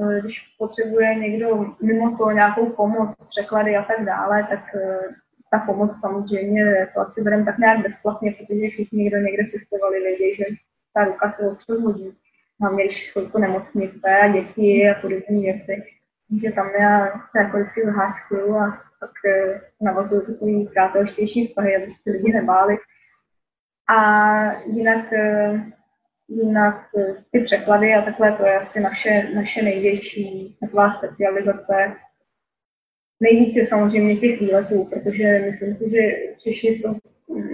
[0.00, 4.98] Eh, když potřebuje někdo mimo to nějakou pomoc, překlady a tak dále, tak eh,
[5.52, 10.36] ta pomoc samozřejmě to asi bereme tak nějak bezplatně, protože všichni, kdo někde cestovali, vědí,
[10.36, 10.44] že
[10.94, 12.12] ta ruka se občas hodí.
[12.60, 15.82] Hlavně když jsou to nemocnice a děti a podobné věci
[16.40, 21.90] že tam já se jako vždycky zaháčkuju a pak eh, navazuju takový přátelštější vztahy, aby
[21.90, 22.76] se lidi nebáli.
[23.88, 23.98] A
[24.52, 25.72] jinak, eh,
[26.28, 31.94] jinak eh, ty překlady a takhle, to je asi naše, naše největší taková specializace.
[33.22, 36.00] Nejvíc je samozřejmě těch výletů, protože myslím si, že
[36.38, 36.94] Češi to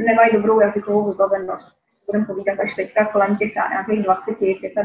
[0.06, 1.78] nemají dobrou jazykovou vybavenost.
[2.06, 4.30] Budeme povídat až teďka kolem těch nějakých 20,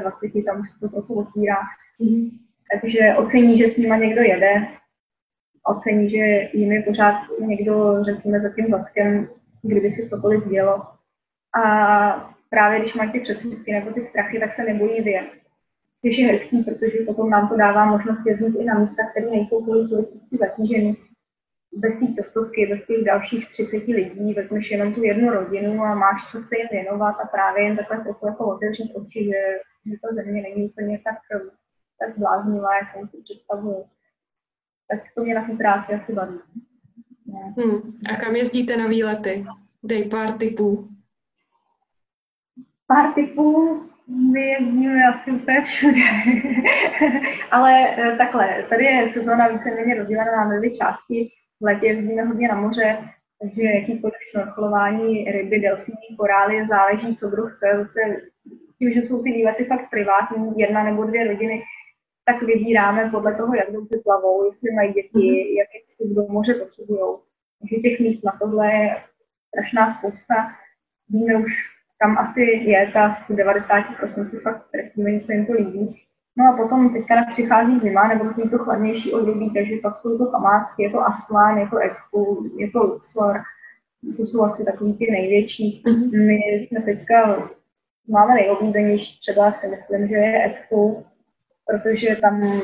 [0.02, 1.58] 25, tam už se to trochu otvírá.
[2.02, 2.44] Mm-hmm
[2.74, 4.68] takže ocení, že s nima někdo jede,
[5.64, 9.30] ocení, že jim je pořád někdo, řekněme, za tím zadkem,
[9.62, 10.84] kdyby si cokoliv dělo.
[11.64, 15.28] A právě když mají ty předsudky nebo ty strachy, tak se nebojí vyjet.
[16.06, 19.64] Což je hezký, protože potom nám to dává možnost jezdit i na místa, které nejsou
[19.64, 20.96] kvůli turisticky zatíženy.
[21.74, 26.32] bez té cestovky, bez těch dalších 30 lidí, vezmeš jenom tu jednu rodinu a máš
[26.32, 29.42] čas se jim věnovat a právě jen takhle trochu jako otevřít oči, že,
[29.92, 31.18] že ta země není úplně tak,
[32.00, 33.86] tak bláznivá, jak jsem si představuju.
[34.88, 36.40] Tak to mě na té práci asi baví.
[37.58, 37.98] Hmm.
[38.14, 39.46] A kam jezdíte na výlety?
[39.84, 40.90] Dej pár tipů.
[42.88, 43.82] Pár tipů,
[44.14, 46.02] my jezdíme asi úplně všude.
[47.52, 51.30] Ale eh, takhle, tady je sezóna víceméně rozdělená na dvě části.
[51.62, 52.98] V létě jezdíme hodně na moře,
[53.42, 57.78] takže jakýkoliv šnorchlování, ryby, delfíny, korály, záleží, co druh chce.
[57.78, 58.00] Zase
[58.80, 61.64] tím, že jsou ty výlety fakt privátní, jedna nebo dvě rodiny,
[62.26, 65.58] tak vybíráme podle toho, jak dobře plavou, jestli mají děti, mm-hmm.
[65.58, 65.68] jak
[66.00, 67.18] je do moře potřebují.
[67.60, 68.96] Takže těch míst na tohle je
[69.48, 70.52] strašná spousta.
[71.10, 71.73] Víme už,
[72.04, 76.02] kam asi je ta 90% fakt trefíme, něco jim to líbí.
[76.38, 80.26] No a potom teďka přichází zima, nebo je to chladnější období, takže pak jsou to
[80.32, 83.42] památky, je to Aslan, je to Expo, je to Luxor,
[84.18, 85.84] to jsou asi takový ty největší.
[85.86, 86.28] Mm-hmm.
[86.28, 87.50] My jsme teďka,
[88.10, 91.04] máme nejoblíbenější, třeba si myslím, že je Expo,
[91.66, 92.62] protože tam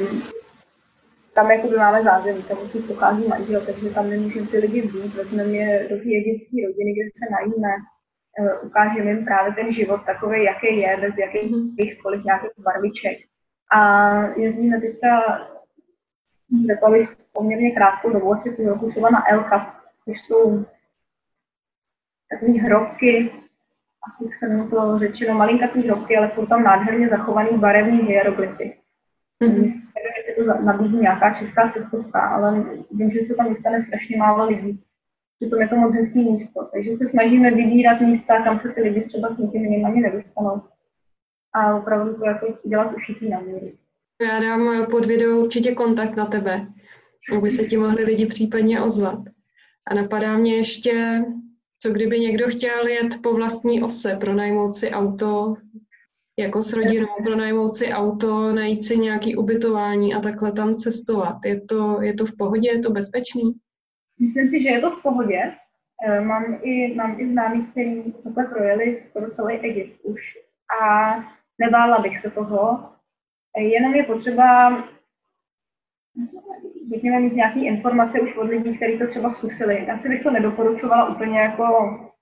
[1.33, 5.15] tam jako by máme zázemí, tam už pochází manžel, takže tam nemůžeme ty lidi vzít,
[5.15, 7.71] vezmeme je do té egyptské rodiny, kde se najíme,
[8.61, 13.17] ukážeme jim právě ten život takový, jaký je, bez jakýchkoliv nějakých barviček.
[13.71, 15.09] A jezdíme teďka,
[16.67, 20.65] řekla bych, poměrně krátkou dobu, asi tu roku třeba na Elka, což jsou
[22.29, 23.31] takové hrobky,
[24.07, 28.77] asi schrnu to řečeno, malinkatý hrobky, ale jsou tam nádherně zachovaný barevný hieroglyfy.
[29.43, 29.63] Mm-hmm.
[29.95, 34.47] Nevím, jestli to nabízí nějaká česká cestovka, ale vím, že se tam dostane strašně málo
[34.47, 34.83] lidí.
[35.49, 36.69] To je to moc hezký místo.
[36.73, 40.61] Takže se snažíme vybírat místa, kam se ty lidi třeba s někým ani nedostanou.
[41.53, 43.71] A opravdu to jako dělat ušitý na míru.
[44.21, 46.67] Já dám pod video určitě kontakt na tebe,
[47.37, 49.19] aby se ti mohli lidi případně ozvat.
[49.87, 51.23] A napadá mě ještě,
[51.79, 55.55] co kdyby někdo chtěl jet po vlastní ose, pronajmout si auto
[56.39, 61.37] jako s rodinou pronajmout si auto, najít si nějaký ubytování a takhle tam cestovat.
[61.45, 63.53] Je to, je to v pohodě, je to bezpečný?
[64.19, 65.55] Myslím si, že je to v pohodě.
[66.07, 70.21] Eh, mám i, mám i známí, kteří takhle projeli skoro celý Egypt už
[70.81, 71.15] a
[71.59, 72.89] nebála bych se toho.
[73.57, 74.77] Eh, jenom je potřeba
[76.89, 79.85] řekněme, mít nějaké informace už od lidí, kteří to třeba zkusili.
[79.87, 81.65] Já si bych to nedoporučovala úplně jako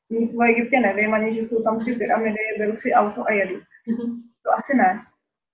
[0.10, 3.56] nic o Egyptě nevím, ani že jsou tam tři pyramidy, beru si auto a jedu.
[3.56, 4.22] Mm-hmm.
[4.44, 5.02] To asi ne.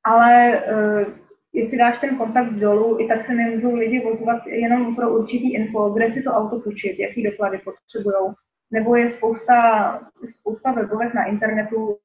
[0.03, 1.22] Ale uh,
[1.53, 5.89] jestli dáš ten kontakt dolů, i tak se nemůžou lidi ozvat jenom pro určitý info,
[5.89, 8.33] kde si to auto půjčit, jaký doklady potřebují.
[8.71, 11.97] Nebo je spousta, spousta webovek na internetu,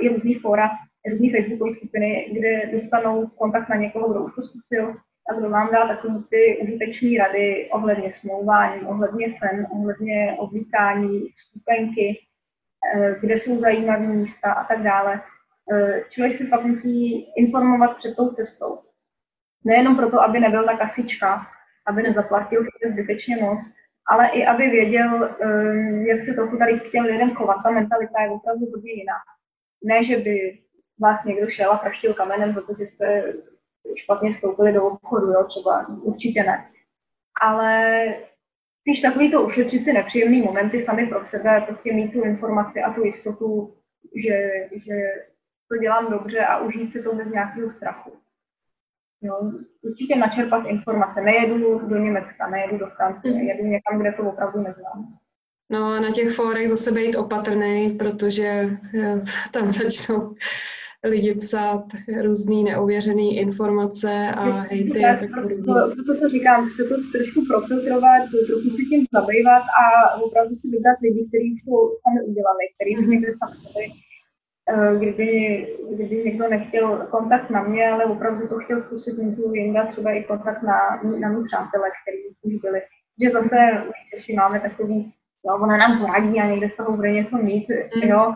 [0.00, 0.70] i různý fora,
[1.10, 4.94] různý facebookové skupiny, kde dostanou kontakt na někoho, kdo už to zkusil
[5.30, 12.18] a kdo vám dá takové ty užitečné rady ohledně smlouvání, ohledně cen, ohledně oblíkání, vstupenky,
[12.94, 15.20] Eh, kde jsou zajímavé místa a tak dále.
[15.72, 18.78] Eh, člověk si pak musí informovat před tou cestou.
[19.64, 21.46] Nejenom proto, aby nebyl ta kasička,
[21.86, 23.58] aby nezaplatil zbytečně moc,
[24.06, 27.62] ale i aby věděl, eh, jak se trochu tady chtěl lidem chovat.
[27.62, 29.14] Ta mentalita je opravdu hodně jiná.
[29.84, 30.58] Ne, že by
[31.00, 33.34] vás někdo šel a praštil kamenem, protože jste
[33.96, 36.70] špatně vstoupili do obchodu, jo, třeba určitě ne.
[37.40, 38.04] Ale
[38.80, 42.92] spíš takový to ušetřit si nepříjemný momenty sami pro sebe, prostě mít tu informaci a
[42.92, 43.74] tu jistotu,
[44.24, 44.94] že, že
[45.68, 48.12] to dělám dobře a užít si to bez nějakého strachu.
[49.22, 49.52] Jo,
[49.82, 51.20] určitě načerpat informace.
[51.20, 53.40] Nejedu do Německa, nejedu do Francie, mm.
[53.40, 55.18] jedu někam, kde to opravdu neznám.
[55.70, 59.18] No a na těch fórech zase být opatrný, protože eh,
[59.52, 60.34] tam začnou
[61.04, 61.84] lidi psát
[62.22, 65.56] různý neuvěřené informace a hejty a tak podobně.
[65.94, 70.98] Proto to říkám, chci to trošku profiltrovat, trochu si tím zabývat a opravdu si vybrat
[71.02, 73.56] lidi, kteří už to sami udělali, kteří už někde sami
[74.98, 80.12] kdyby, kdyby někdo nechtěl kontakt na mě, ale opravdu to chtěl zkusit mít jinde, třeba
[80.12, 82.82] i kontakt na, na mý přátelé, kteří už byli.
[83.22, 83.56] Že zase
[83.88, 85.12] už Češi máme takový,
[85.46, 88.02] jo, ona nám zvládí a někde z toho bude něco mít, mm.
[88.02, 88.34] jo,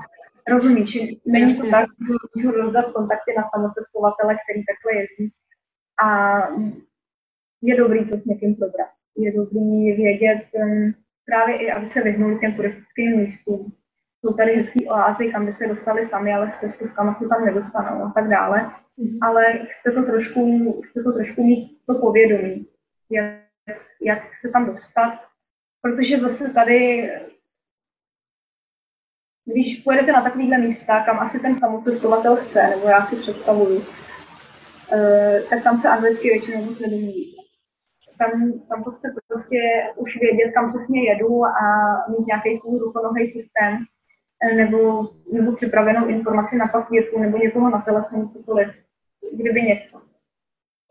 [0.48, 5.34] Rozumíš, není to tak, že můžu rozdat kontakty na samocestovatele, který takhle jezdí.
[6.04, 6.38] A
[7.62, 8.88] je dobrý to s někým probrat.
[9.16, 10.94] Je dobrý vědět um,
[11.26, 13.72] právě i, aby se vyhnuli těm turistickým místům.
[14.24, 18.04] Jsou tady hezký oázy, kam by se dostali sami, ale s cestovkama se tam nedostanou
[18.04, 18.70] a tak dále.
[18.98, 19.18] Mm-hmm.
[19.22, 22.66] Ale chce to trošku, chce to trošku mít to povědomí,
[23.10, 23.40] jak,
[24.02, 25.18] jak se tam dostat.
[25.82, 27.10] Protože zase tady
[29.44, 33.82] když pojedete na takovýhle místa, kam asi ten samocestovatel chce, nebo já si představuju,
[34.92, 37.42] eh, tak tam se anglicky většinou moc nedomluvíte.
[38.18, 39.60] tam, tam to chce prostě
[39.96, 41.64] už vědět, kam přesně jedu a
[42.08, 43.78] mít nějaký svůj rukonohý systém,
[44.56, 48.68] nebo, nebo připravenou informaci na papírku, nebo někoho na telefonu, cokoliv,
[49.32, 50.02] kdyby něco.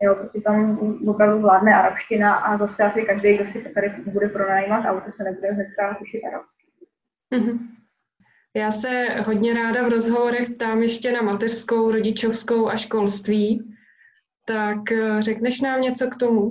[0.02, 0.78] Jo, protože tam
[1.08, 5.52] opravdu vládne arabština a zase asi každý, kdo si tady bude pronajímat auto, se nebude
[5.52, 6.66] hnedka učit arabsky.
[7.32, 7.58] Mm-hmm.
[8.56, 13.74] Já se hodně ráda v rozhovorech ptám ještě na mateřskou, rodičovskou a školství.
[14.46, 16.50] Tak eh, řekneš nám něco k tomu?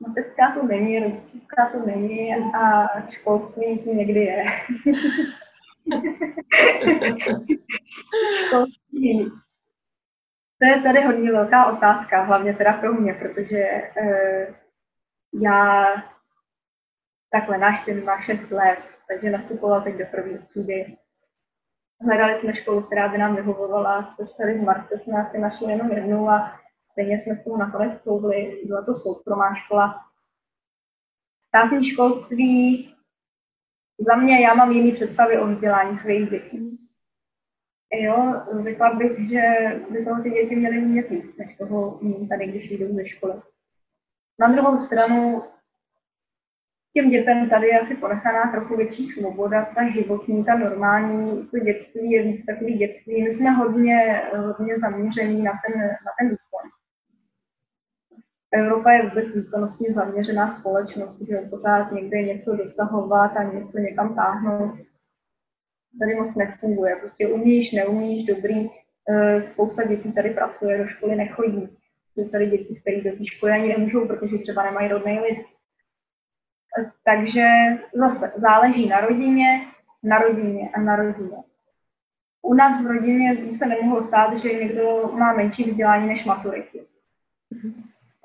[0.00, 4.44] Mateřská to není, rodičovská to není a školství někdy je.
[10.60, 13.58] To je tady hodně velká otázka, hlavně teda pro mě, protože
[14.02, 14.54] eh,
[15.42, 15.86] já
[17.32, 18.78] takhle, náš syn má 6 let,
[19.08, 20.96] takže nastupoval teď do první třídy.
[22.00, 25.92] Hledali jsme školu, která by nám vyhovovala, což tady v Marce jsme asi našli jenom
[25.92, 26.60] jednu a
[26.92, 28.62] stejně jsme s toho nakonec soudli.
[28.66, 30.04] Byla to soukromá škola.
[31.48, 32.94] Státní školství,
[33.98, 36.78] za mě já mám jiný představy o vzdělání svých dětí.
[37.92, 39.42] Jo, řekla bych, že
[39.90, 43.34] by toho ty děti měly mít víc, než toho mít tady, když jdou ze školy.
[44.38, 45.42] Na druhou stranu
[46.92, 52.10] těm dětem tady je asi ponechaná trochu větší svoboda, ta životní, ta normální, to dětství
[52.10, 53.22] je víc takový dětství.
[53.22, 54.22] My jsme hodně,
[54.58, 56.70] hodně zaměření na ten, na ten výkon.
[58.52, 64.78] Evropa je vůbec výkonnostně zaměřená společnost, že pořád někde něco dosahovat a něco někam táhnout.
[66.00, 66.96] Tady moc nefunguje.
[66.96, 68.70] Prostě umíš, neumíš, dobrý.
[69.10, 71.78] Eh, spousta dětí tady pracuje, do školy nechodí.
[72.14, 75.58] Jsou tady děti, které do té školy ani nemůžou, protože třeba nemají rodný list
[77.04, 77.46] takže
[77.94, 79.66] zase záleží na rodině,
[80.02, 81.36] na rodině a na rodině.
[82.42, 86.86] U nás v rodině by se nemohlo stát, že někdo má menší vzdělání než maturity.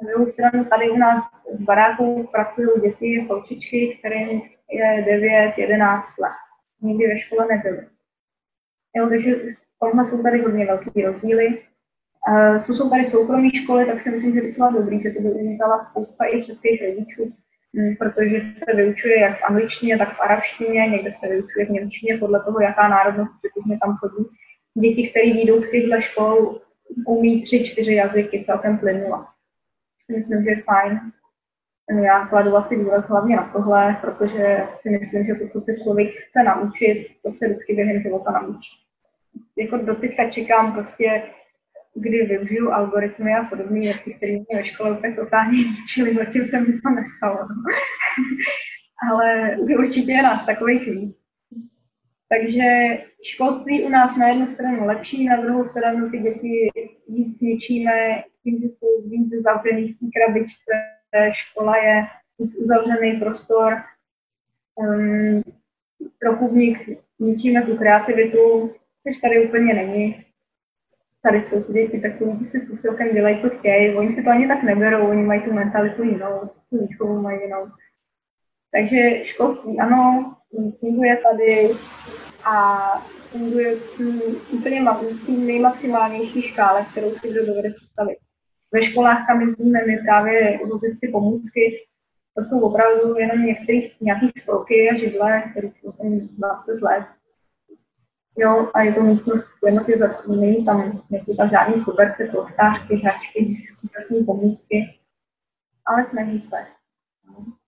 [0.01, 1.23] Na druhou stranu tady u nás
[1.59, 4.41] v baráku pracují děti, holčičky, kterým
[4.71, 6.31] je 9, 11 let.
[6.81, 7.87] Nikdy ve škole nebyly.
[8.95, 9.35] Jo, takže
[9.79, 11.61] tomhle jsou tady hodně velký rozdíly.
[12.63, 15.31] Co jsou tady soukromé školy, tak si myslím, že je docela dobrý, že to by
[15.31, 17.33] umětala spousta i českých rodičů,
[17.75, 22.17] Mm, protože se vyučuje jak v angličtině, tak v arabštině, někde se vyučuje v němčině,
[22.17, 24.25] podle toho, jaká národnost přesně tam chodí.
[24.73, 26.61] Děti, které jdou z těchto škol,
[27.07, 29.32] umí tři, čtyři jazyky celkem plynula.
[30.11, 30.99] Myslím, že je fajn.
[32.03, 36.09] Já kladu asi důraz hlavně na tohle, protože si myslím, že to, co se člověk
[36.15, 38.71] chce naučit, to se vždycky během života naučí.
[39.57, 41.23] Jako doteďka čekám prostě
[41.95, 46.59] kdy využiju algoritmy a podobné věci, které mě ve škole úplně totálně ničily, zatím se
[46.59, 47.37] mi to nestalo.
[49.11, 51.17] Ale určitě je nás takových víc.
[52.29, 56.69] Takže školství u nás na jednu stranu lepší, na druhou stranu ty děti
[57.09, 60.71] víc ničíme, tím, že jsou víc zavřených v krabičce,
[61.31, 62.03] škola je
[62.39, 63.73] víc uzavřený prostor,
[64.75, 65.43] um,
[66.19, 66.89] trochu v nich
[67.19, 68.71] ničíme tu kreativitu,
[69.03, 70.25] což tady úplně není
[71.23, 74.29] tady jsou ty děti takový, že si s celkem dělají, co chtějí, oni si to
[74.29, 77.67] ani tak neberou, oni mají tu mentalitu jinou, tu výchovu mají jinou.
[78.71, 80.35] Takže školství, ano,
[80.79, 81.69] funguje tady
[82.45, 82.77] a
[83.31, 84.81] funguje v úplně
[85.27, 88.17] nejmaximálnější škále, kterou si kdo dovede představit.
[88.73, 91.85] Ve školách, kam jezdíme my právě vozit ty pomůcky,
[92.37, 97.05] to jsou opravdu jenom některé nějaké spolky a židle, které jsou tam 20 let.
[98.37, 104.25] Jo, a je to místnost klimatizační, není tam, nejsou tam žádný koberce, polštářky, hračky, úžasné
[104.25, 104.99] pomůcky,
[105.85, 106.57] ale snaží se.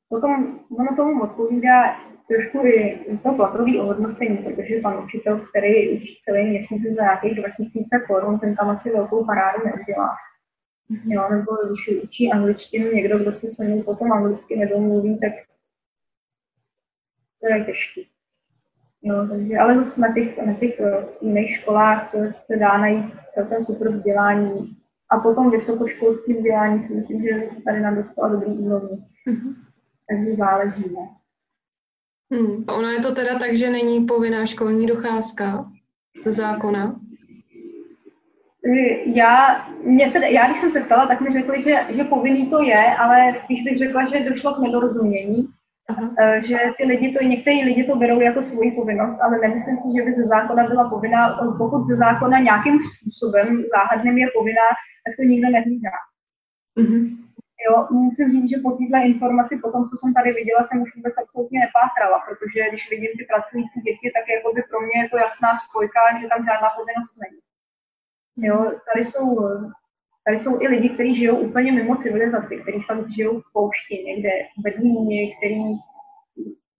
[0.09, 1.95] Potom ono tomu odpovídá
[2.27, 7.99] trošku i to platové ohodnocení, protože pan učitel, který učí celý měsíc za nějakých 2000
[8.07, 10.15] korun, ten tam asi velkou parádu neudělá.
[10.89, 15.31] Jo, nebo když učí angličtinu někdo, kdo se se mnou potom anglicky nedomluví, tak
[17.41, 18.01] to je těžké.
[19.03, 23.05] No, takže, ale zase na těch, na těch eh, jiných školách to se dá najít
[23.33, 24.77] celkem super vzdělání.
[25.09, 29.05] A potom vysokoškolské vzdělání si myslím, že se tady na docela dobrý úrovni.
[29.27, 29.55] Mm-hmm.
[30.09, 31.09] Takže záleží, ne?
[32.31, 32.65] Hmm.
[32.67, 35.71] Ono je to teda tak, že není povinná školní docházka
[36.23, 36.99] ze zákona?
[39.05, 42.63] Já, mě tedy, já když jsem se ptala, tak mi řekli, že, že povinný to
[42.63, 45.47] je, ale spíš bych řekla, že došlo k nedorozumění,
[45.89, 46.15] Aha.
[46.19, 49.87] Eh, že ty lidi to, někteří lidi to berou jako svoji povinnost, ale nemyslím si,
[49.97, 51.21] že by ze zákona byla povinná,
[51.57, 54.67] pokud ze zákona nějakým způsobem záhadným je povinná,
[55.05, 55.95] tak to nikdo nehlídá.
[56.79, 57.03] Mm-hmm.
[57.65, 60.95] Jo, musím říct, že po této informaci, po tom, co jsem tady viděla, jsem už
[60.95, 65.09] vůbec absolutně nepátrala, protože když vidím ty pracující děti, tak jako by pro mě je
[65.09, 67.44] to jasná spojka, že tam žádná povinnost není.
[68.37, 69.47] Jo, tady jsou
[70.27, 74.29] Tady jsou i lidi, kteří žijou úplně mimo civilizaci, kteří fakt žijou v poušti někde
[74.57, 75.63] v Berlíně, kteří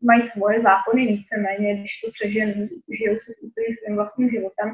[0.03, 4.69] mají svoje zákony víceméně, když to přežen, žijou si úplně svým vlastním životem.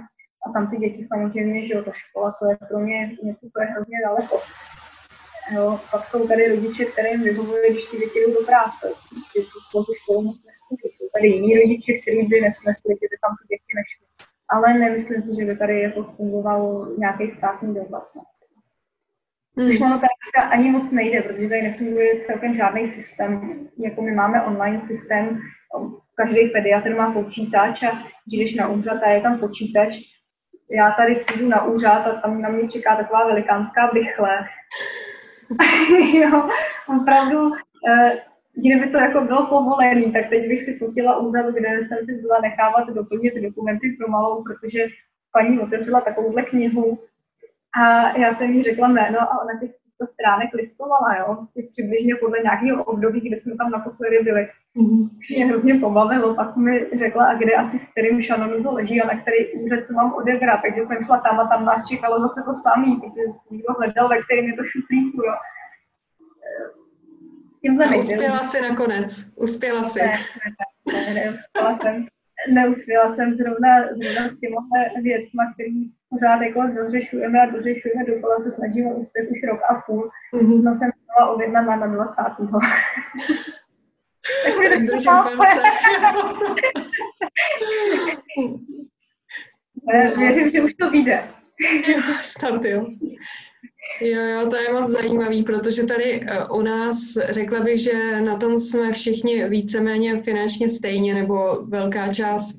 [0.46, 3.66] A tam ty děti samozřejmě žijou do škola, to je pro mě něco, co je
[3.66, 4.40] hrozně daleko.
[5.54, 8.86] Jo, pak jsou tady rodiče, kterým vyhovuje, když ty děti jdou do práce.
[9.32, 10.74] Ty tu školu moc nesmí.
[10.96, 14.06] Jsou tady jiní rodiče, kteří by nesnesli, kdyby tam ty děti nešly.
[14.52, 18.04] Ale nemyslím si, že by tady jako fungoval nějaký státní dohled.
[19.56, 19.66] Hmm.
[19.66, 23.60] Když ono tady ani moc nejde, protože tady nefunguje celkem žádný systém.
[23.78, 25.40] Jako my máme online systém,
[26.14, 29.94] každý pediatr má počítač a když na úřad a je tam počítač,
[30.70, 34.38] já tady přijdu na úřad a tam na mě čeká taková velikánská bychle.
[36.14, 36.48] jo,
[37.00, 37.52] opravdu,
[37.88, 42.22] eh, kdyby to jako bylo povolené, tak teď bych si fotila úřad, kde jsem si
[42.22, 44.86] byla nechávat doplnit dokumenty pro malou, protože
[45.32, 46.98] paní otevřela takovouhle knihu
[47.82, 49.70] a já jsem jí řekla jméno a ona těch
[50.02, 54.48] to stránek listovala, jo, přibližně podle nějakého období, kde jsme tam naposledy byli.
[54.76, 55.08] Mm-hmm.
[55.30, 59.06] Mě hrozně pobavilo, pak mi řekla, a kde asi v kterém šanonu to leží a
[59.06, 62.42] na který úřad se mám odebrat, takže jsem šla tam a tam nás čekalo zase
[62.46, 65.34] to samý, protože někdo hledal, ve kterém je to šuplíku, jo.
[67.62, 70.00] Tímhle uspěla si nakonec, uspěla si.
[70.00, 70.12] Ne,
[70.92, 72.06] ne, ne, ne, uspěla jsem
[72.48, 74.68] neuspěla jsem zrovna, zrovna s těma
[75.02, 80.10] věcma, který pořád jako dořešujeme a dořešujeme, dokola se snažíme uspět už rok a půl.
[80.34, 80.62] Mm-hmm.
[80.62, 82.14] No jsem byla objednaná na 20.
[84.44, 85.62] tak držím palce.
[90.16, 91.28] Věřím, že už to vyjde.
[92.22, 92.86] Snad jo.
[94.00, 98.36] Jo, jo, to je moc zajímavý, protože tady eh, u nás řekla bych, že na
[98.36, 102.58] tom jsme všichni víceméně finančně stejně, nebo velká část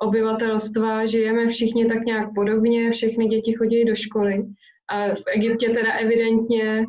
[0.00, 4.46] obyvatelstva, žijeme všichni tak nějak podobně, všechny děti chodí do školy.
[4.88, 6.84] A v Egyptě teda evidentně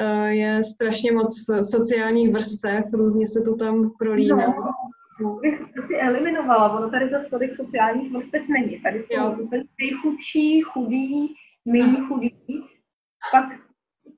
[0.00, 1.34] eh, je strašně moc
[1.70, 4.36] sociálních vrstev, různě se to tam prolíná.
[4.36, 4.54] No,
[5.20, 5.54] no bych
[5.86, 8.80] si eliminovala, ono tady za tolik sociálních vrstev není.
[8.82, 11.34] Tady jsou nejchudší, chudí,
[11.64, 12.34] méně chudí
[13.30, 13.44] pak,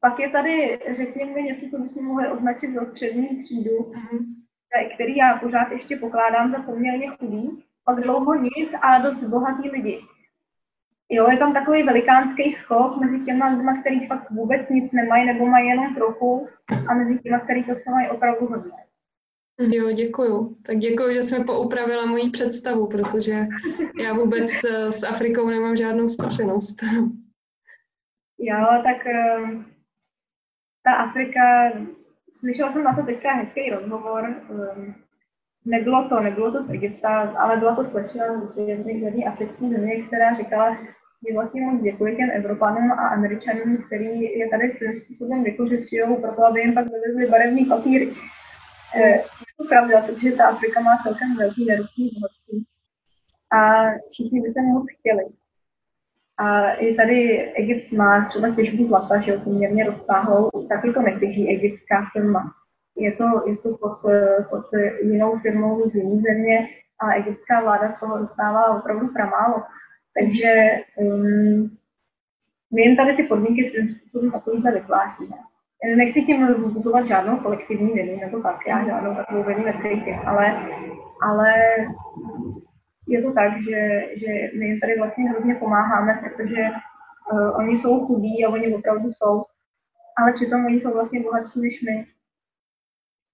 [0.01, 4.95] pak je tady, řekněme, něco, co bychom mohli označit za střední třídu, mm-hmm.
[4.95, 10.01] který já pořád ještě pokládám za poměrně chudý, pak dlouho nic a dost bohatý lidi.
[11.09, 15.47] Jo, je tam takový velikánský skok mezi těma lidmi, který fakt vůbec nic nemají nebo
[15.47, 16.49] mají jenom trochu
[16.89, 18.73] a mezi těma, který to se mají opravdu hodně.
[19.59, 20.57] Jo, děkuju.
[20.67, 23.47] Tak děkuju, že jsme poupravila moji představu, protože
[24.03, 24.51] já vůbec
[24.91, 26.77] s Afrikou nemám žádnou zkušenost.
[28.39, 29.63] Jo, tak uh,
[30.85, 31.73] ta Afrika,
[32.39, 34.95] slyšela jsem na to teďka hezký rozhovor, um,
[35.65, 38.25] nebylo to, nebylo to z Egypta, ale byla to slečna
[38.55, 40.77] z jedné africké země, která říkala,
[41.29, 46.45] že vlastně moc děkuji těm Evropanům a Američanům, který je tady svým způsobem vykořistují proto,
[46.45, 48.09] aby jim pak dovezli barevný papír.
[48.97, 52.67] Eh, je to pravda, protože ta Afrika má celkem velký nerostný bohatství
[53.53, 55.25] a všichni by se moc chtěli.
[56.39, 61.49] A i tady Egypt má třeba těžbu zlata, že jo, poměrně rozsáhlou, taky to netěží
[61.49, 62.53] egyptská firma.
[62.97, 63.99] Je to, je to pod,
[64.51, 64.67] pod
[65.03, 66.69] jinou firmou z jiné země
[67.01, 69.63] a egyptská vláda z toho dostává opravdu pramálo.
[70.21, 71.77] Takže um,
[72.75, 75.37] my jen tady ty podmínky svým způsobem takovýhle vytváříme.
[75.97, 80.57] Nechci tím vzbuzovat žádnou kolektivní vinu, nebo tak, já žádnou takovou vinu necítím, ale,
[81.23, 81.53] ale
[83.07, 86.63] je to tak, že, že my jim tady vlastně hrozně pomáháme, protože
[87.33, 89.45] uh, oni jsou chudí a oni opravdu jsou,
[90.19, 92.07] ale přitom oni jsou vlastně bohatší než my.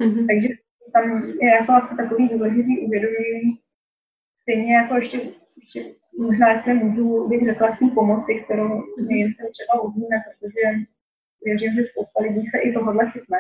[0.01, 0.27] Mm-hmm.
[0.27, 0.49] Takže
[0.93, 3.59] tam je jako asi takový důležitý uvědomění,
[4.43, 5.21] stejně jako ještě,
[5.57, 8.69] ještě možná jestli můžu, bych řekla svým pomoci, kterou
[9.09, 10.61] my jim se třeba uvidíme, protože
[11.45, 13.39] věřím, že spousta lidí se i tohohle chytne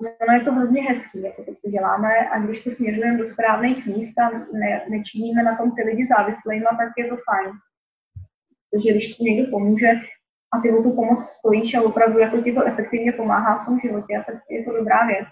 [0.00, 3.86] ono je to hrozně hezký, jako to, co děláme, a když to směřujeme do správných
[3.86, 7.50] míst a ne, nečiníme na tom ty lidi závislými, tak je to fajn.
[8.72, 9.90] Takže když ti někdo pomůže
[10.52, 13.80] a ty o tu pomoc stojíš a opravdu jako ti to efektivně pomáhá v tom
[13.80, 15.26] životě, tak je to dobrá věc.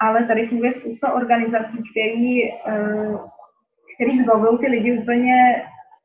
[0.00, 3.18] Ale tady funguje spousta organizací, který, eh,
[3.94, 5.62] který zbavují ty lidi úplně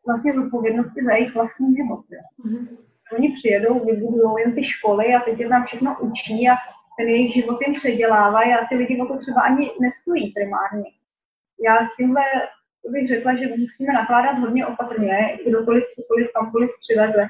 [0.08, 2.06] vlastně z odpovědnosti za jejich vlastní život.
[2.46, 2.68] Mm-hmm.
[3.14, 6.56] Oni přijedou, vybudují jen ty školy a teď je tam všechno učí a
[6.98, 10.90] ten jejich život jim předělávají a ty lidi o to třeba ani nestojí primárně.
[11.66, 12.22] Já s tímhle
[12.90, 17.28] bych řekla, že musíme nakládat hodně opatrně, kdokoliv cokoliv kamkoliv přiveze,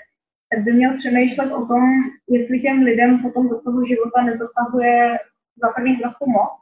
[0.50, 1.84] tak by měl přemýšlet o tom,
[2.30, 5.20] jestli těm lidem potom do toho života nezasahuje
[5.62, 6.54] za první trochu moc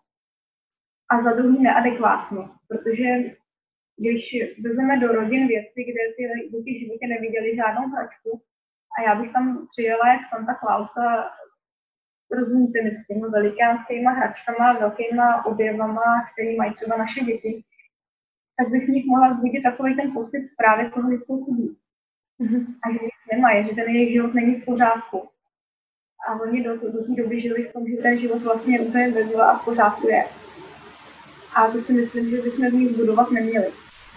[1.09, 2.43] a za druhý neadekvátně.
[2.67, 3.07] Protože
[3.97, 4.21] když
[4.63, 8.41] vezmeme do rodin věci, kde ty děti v životě neviděli žádnou hračku,
[8.97, 11.29] A já bych tam přijela jak Santa Clausa,
[12.31, 16.03] rozumíte, myslím, velikánskýma hračkama, velkýma objevama,
[16.33, 17.63] který mají třeba naše děti,
[18.57, 21.77] tak bych v nich mohla vzbudit takový ten pocit právě toho, že jsou chudí.
[22.41, 22.65] Mm-hmm.
[22.83, 25.29] A že nic nemají, že ten jejich život není v pořádku.
[26.27, 29.43] A oni do, do té doby žili v tom, že ten život vlastně úplně ve
[29.43, 30.23] a v pořádku je.
[31.55, 33.71] A to si myslím, že bychom v nich budovat neměli.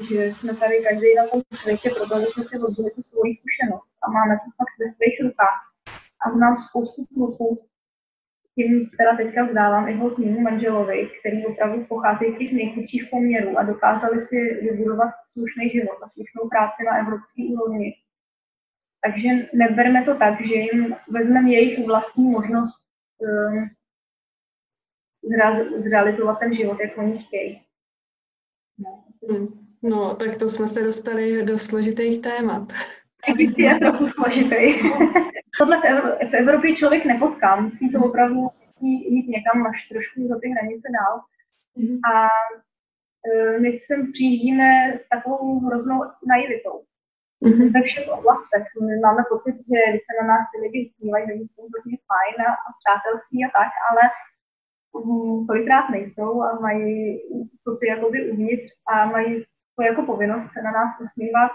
[0.09, 4.11] Že jsme tady každý na tom světě, protože jsme si odbyli tu svoji zkušenost a
[4.11, 5.61] máme to fakt ve svých rukách.
[6.27, 7.67] A znám spoustu kluků,
[8.55, 13.63] tím teda teďka vzdávám i mimo manželovi, který opravdu pochází z těch nejchudších poměrů a
[13.63, 17.95] dokázali si vybudovat slušný život a slušnou práci na evropské úrovni.
[19.05, 22.83] Takže neberme to tak, že jim vezmeme jejich vlastní možnost
[23.19, 23.69] um,
[25.83, 27.61] zrealizovat ten život, jak oni chtějí.
[28.79, 29.49] No.
[29.83, 32.73] No, tak to jsme se dostali do složitých témat.
[33.35, 34.75] Kdyby je trochu složitý.
[35.59, 35.81] Tohle
[36.31, 38.49] v Evropě člověk nepotká, musí to opravdu
[38.81, 41.21] jít někam až trošku za ty hranice dál.
[41.77, 41.99] Mm-hmm.
[42.13, 42.29] A
[43.31, 44.69] e, my sem přijíždíme
[45.05, 45.99] s takovou hroznou
[46.29, 46.85] naivitou.
[47.43, 47.73] Mm-hmm.
[47.73, 48.65] Ve všech oblastech.
[48.87, 52.37] My máme pocit, že když se na nás ty lidi dívají, že jsou hodně fajn
[52.49, 54.03] a, a přátelství a tak, ale
[54.93, 57.21] um, kolikrát nejsou a mají
[57.65, 59.45] to si jakoby uvnitř a mají
[59.77, 61.53] to jako povinnost se na nás usmívat.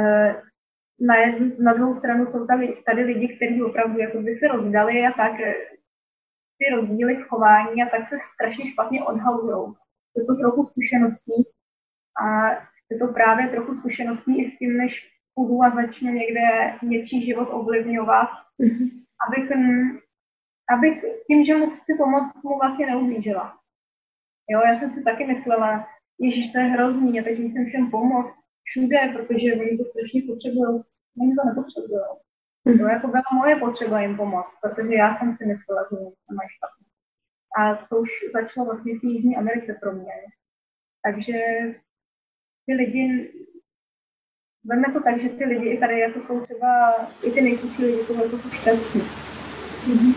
[0.00, 0.02] E,
[1.00, 5.06] na, jednu, na druhou stranu jsou tady, tady lidi, kteří opravdu jako by se rozdali
[5.06, 5.54] a tak eh,
[6.58, 9.74] ty rozdíly v chování a tak se strašně špatně odhalují.
[10.16, 11.48] Je to trochu zkušeností
[12.22, 12.50] a
[12.90, 14.92] je to právě trochu zkušeností i s tím, než
[15.34, 18.28] půjdu a začnu někde něčí život ovlivňovat,
[18.60, 18.90] mm-hmm.
[19.28, 19.50] abych,
[20.70, 23.58] abych tím, že mu chci pomoct, mu vlastně neublížila.
[24.50, 25.88] Jo, já jsem si taky myslela,
[26.20, 28.34] Ježíš, to je hrozný, a teď musím všem pomoct
[28.68, 30.82] všude, protože oni to strašně potřebují.
[31.20, 32.06] Oni to nepotřebují.
[32.64, 32.78] Mm.
[32.78, 36.48] To jako byla moje potřeba jim pomoct, protože já jsem si myslela, že to mají
[36.56, 36.86] špatně.
[37.58, 40.16] A to už začalo vlastně v Jižní Americe pro mě.
[41.04, 41.38] Takže
[42.66, 43.32] ty lidi,
[44.64, 47.98] veme to tak, že ty lidi i tady jako jsou třeba, i ty nejchudší lidi
[47.98, 49.00] jsou jako šťastní.
[49.00, 50.14] Mm-hmm.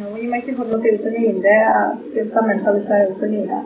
[0.00, 1.90] No, oni mají ty hodnoty úplně jinde a
[2.34, 3.64] ta mentalita je úplně jiná.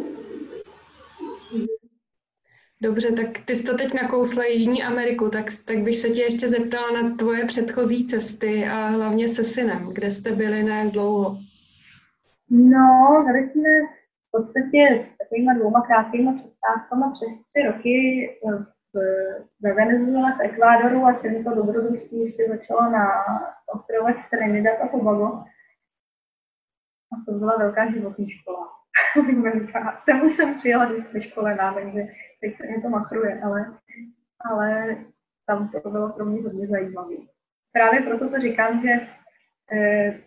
[2.83, 6.49] Dobře, tak ty jsi to teď nakousla Jižní Ameriku, tak, tak bych se tě ještě
[6.49, 9.89] zeptala na tvoje předchozí cesty a hlavně se synem.
[9.93, 11.39] Kde jste byli na jak dlouho?
[12.51, 13.69] No, byli jsme
[14.29, 18.29] v podstatě s takovými dvouma krátkými přestávkami přes tři roky
[18.95, 18.99] v,
[19.61, 23.07] ve Venezuele, v Ekvádoru a celé to dobrodružství ještě začalo na
[23.75, 25.27] ostrovech Trinidad a Tobago.
[27.13, 28.78] A to byla velká životní škola.
[30.05, 32.07] Jsem už jsem přijela vyškolená, takže
[32.41, 33.79] teď se mi to machruje, ale,
[34.51, 34.97] ale
[35.47, 37.15] tam to bylo pro mě hodně zajímavé.
[37.73, 39.09] Právě proto to říkám, že
[39.73, 40.21] eh,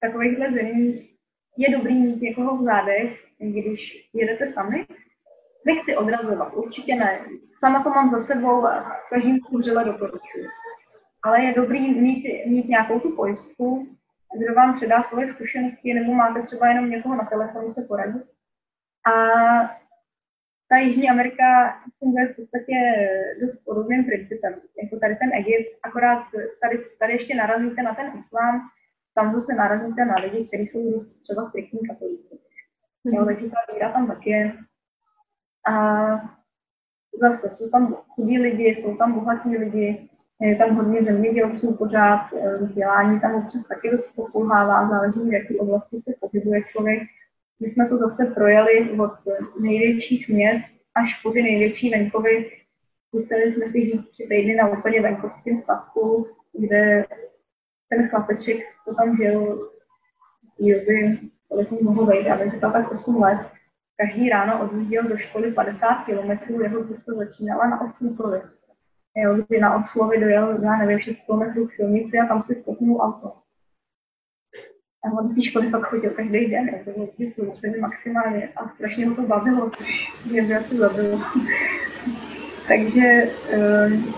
[0.00, 1.08] takovýchhle zemí
[1.56, 4.86] je dobrý mít někoho v zádech, když jedete sami.
[5.66, 7.20] Nechci odrazovat, určitě ne.
[7.58, 10.46] Sama to mám za sebou a každým vřele doporučuji.
[11.24, 13.96] Ale je dobrý mít, mít nějakou tu pojistku,
[14.38, 18.22] kdo vám předá svoje zkušenosti, nebo máte třeba jenom někoho na telefonu se poradit.
[19.06, 19.12] A
[20.68, 21.44] ta Jižní Amerika
[21.98, 22.74] funguje v podstatě
[23.40, 26.24] dost podobným principem, jako tady ten Egypt, akorát
[26.62, 28.60] tady, tady ještě narazíte na ten islám,
[29.14, 32.38] tam zase narazíte na lidi, kteří jsou třeba striktní katolíci.
[33.04, 33.14] Mm.
[33.14, 34.52] Jo, takže ta víra tam taky je.
[35.68, 35.74] A
[37.20, 40.10] zase jsou tam chudí lidi, jsou tam bohatí lidi,
[40.46, 45.54] je tam hodně zemědělců pořád, eh, vzdělání tam občas taky dost pokulhává, záleží, v jaké
[45.54, 47.02] oblasti se pohybuje člověk.
[47.60, 49.12] My jsme to zase projeli od
[49.60, 52.50] největších měst až po ty největší venkovy.
[53.12, 57.06] Museli jsme si žít tři týdny na úplně venkovském statku, kde
[57.88, 59.68] ten chlapeček, co tam žil,
[60.58, 61.18] Joby,
[61.48, 63.38] kolik mu mohl vejít, já bych tak 8 let,
[63.96, 68.40] každý ráno odjížděl do školy 50 kilometrů, jeho cesta začínala na Ostníkovi
[69.16, 73.00] jo, kdy na obslovy dojel, já nevím, 6 km k silnici a tam si stopnul
[73.00, 73.32] auto.
[75.04, 79.14] A on do té školy pak chodil každý den, jako to maximálně a strašně ho
[79.14, 81.18] to bavilo, což mě asi zabilo.
[82.68, 84.14] Takže um,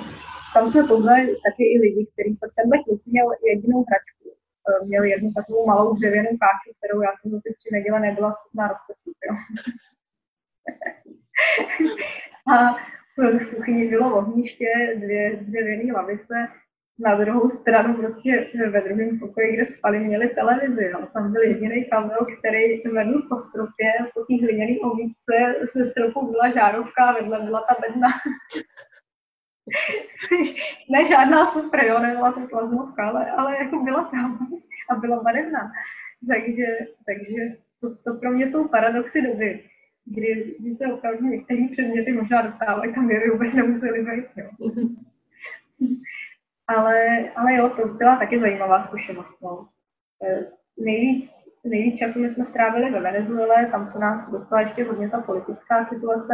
[0.54, 4.28] tam jsme poznali taky i lidi, kteří pak tenhle kluk měl jedinou hračku.
[4.28, 8.32] Um, měl jednu takovou malou dřevěnou káču, kterou já jsem za ty tři neděle nebyla
[8.32, 9.16] schopná rozpočít.
[12.54, 12.76] a
[13.18, 16.48] v kuchyni bylo ohniště, dvě dřevěné lavice,
[16.98, 20.90] na druhou stranu prostě ve druhém pokoji, kde spali, měli televizi.
[20.92, 21.06] No.
[21.06, 26.50] Tam byl jediný kabel, který vedl po stropě, po té hliněné omítce se stropu byla
[26.50, 28.08] žárovka a vedle byla ta bedna.
[30.90, 34.48] ne žádná super, jo, nebyla to plazmovka, ale, ale jako byla tam
[34.90, 35.72] a byla barevná.
[36.28, 36.66] Takže,
[37.06, 39.64] takže to, to pro mě jsou paradoxy doby,
[40.06, 44.26] kdy, kdy se opravdu některé předměty možná dostávají tam, kde vůbec nemuseli být.
[44.36, 44.50] Jo.
[46.66, 49.42] ale, ale jo, to byla taky zajímavá zkušenost.
[49.42, 49.68] No.
[50.24, 50.46] E,
[50.78, 51.30] nejvíc,
[51.64, 55.86] nejvíc času my jsme strávili ve Venezuele, tam se nás dostala ještě hodně ta politická
[55.86, 56.32] situace.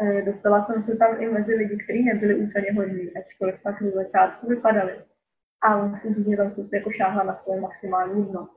[0.00, 3.94] E, dostala jsem se tam i mezi lidi, kteří nebyli úplně hodní, ačkoliv tak z
[3.94, 4.92] začátku vypadali.
[5.62, 8.48] A musím říct, že tam jsem se jako šáhla na svoje maximální dno.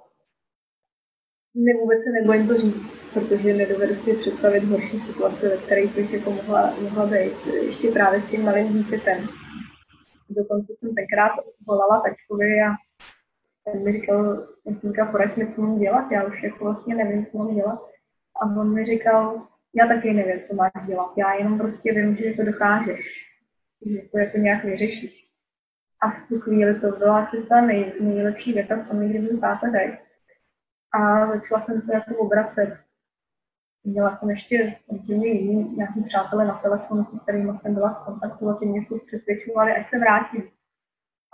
[1.57, 6.13] Ne, vůbec se nebojím to říct, protože nedovedu si představit horší situace, ve které bych
[6.13, 7.47] jako mohla, mohla být.
[7.47, 9.27] Ještě právě s tím malým dítětem.
[10.29, 11.31] Dokonce jsem tenkrát
[11.67, 12.69] volala tačkovi a
[13.65, 17.37] ten mi říkal, Jasmínka, poraď mi, co mám dělat, já už jako vlastně nevím, co
[17.37, 17.79] mám dělat.
[18.41, 22.33] A on mi říkal, já taky nevím, co máš dělat, já jenom prostě vím, že
[22.33, 23.05] to dokážeš,
[23.85, 25.25] že to jako nějak vyřešíš.
[26.01, 29.39] A v tu chvíli to byla asi ta nej, nejlepší věta, co mi kdy byl
[29.39, 29.67] táta.
[30.95, 32.77] A začala jsem se jako obracet.
[33.83, 38.49] Měla jsem ještě samozřejmě jiný nějaký přátelé na telefonu, s kterými jsem byla v kontaktu
[38.49, 40.43] a ty mě přesvědčovali, ať se vrátím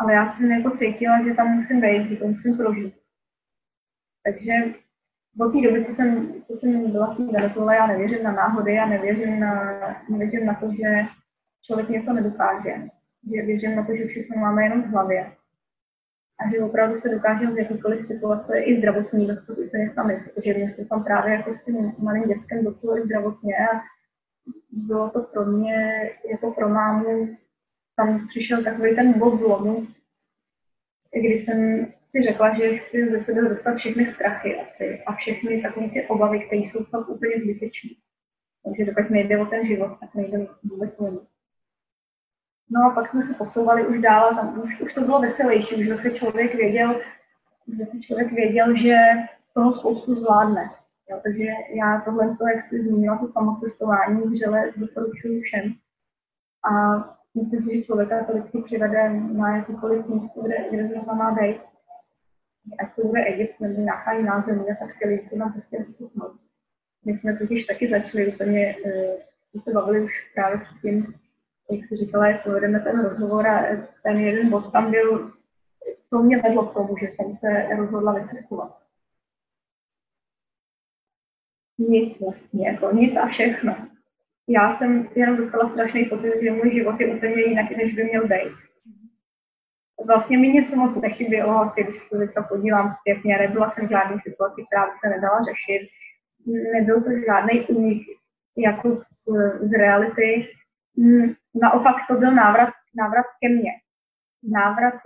[0.01, 2.95] ale já jsem jako cítila, že tam musím být, že to musím prožít.
[4.23, 4.53] Takže
[5.39, 8.85] od té doby, co jsem, co jsem byla v té já nevěřím na náhody, já
[8.85, 9.53] nevěřím na,
[10.09, 11.05] nevěřím na to, že
[11.65, 12.89] člověk něco nedokáže.
[13.33, 15.31] Že věřím na to, že všechno máme jenom v hlavě.
[16.41, 20.69] A že opravdu se dokážeme z jakýkoliv situace i zdravotní dostat úplně sami, protože mě
[20.69, 23.81] se tam právě jako s tím malým dětskem dostalo i zdravotně a
[24.71, 27.37] bylo to pro mě, jako pro mámu,
[27.95, 29.87] tam přišel takový ten bod zlomu,
[31.11, 35.89] kdy jsem si řekla, že chci ze sebe dostat všechny strachy asi a všechny takové
[35.89, 37.89] ty obavy, které jsou fakt úplně zbytečné.
[38.63, 41.30] Takže dokud nejde o ten život, tak nejde vůbec nic.
[42.73, 45.75] No a pak jsme se posouvali už dál a tam už, už to bylo veselější,
[45.75, 47.01] už zase člověk věděl,
[47.79, 48.95] zase člověk věděl, že
[49.53, 50.69] toho spoustu zvládne.
[51.09, 51.43] Jo, takže
[51.75, 55.73] já tohle, jak jsi zmínila, to samocestování vřele doporučuji všem.
[56.71, 56.95] A
[57.35, 61.61] myslím si, že člověka to vždycky přivede na jakýkoliv místo, kde, kde zrovna má být.
[62.79, 66.35] Ať to bude Egypt nebo nějaká jiná země, tak chtěli to nám prostě vyskutnout.
[67.05, 68.75] My jsme totiž taky začali úplně,
[69.55, 71.13] uh, se bavili už právě předtím,
[71.71, 73.65] jak jsi říkala, jak povedeme ten rozhovor a
[74.03, 75.31] ten jeden bod tam byl,
[76.09, 78.81] co mě vedlo k tomu, že jsem se rozhodla vycestovat.
[81.77, 83.91] Nic vlastně, jako nic a všechno
[84.51, 88.27] já jsem jenom dostala strašný pocit, že můj život je úplně jinak, než by měl
[88.27, 88.53] být.
[90.07, 94.17] Vlastně mi nic moc nechybělo, asi když se teďka podívám zpětně, nebyla jsem v žádné
[94.23, 95.89] situaci, která by se nedala řešit.
[96.73, 98.03] Nebyl to žádný únik
[98.57, 99.25] jako z,
[99.61, 100.47] z reality.
[101.53, 103.71] Naopak to byl návrat, návrat ke mně.
[104.43, 105.01] Návrat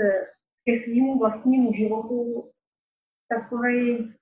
[0.65, 2.51] ke svýmu vlastnímu životu,
[3.29, 4.13] takový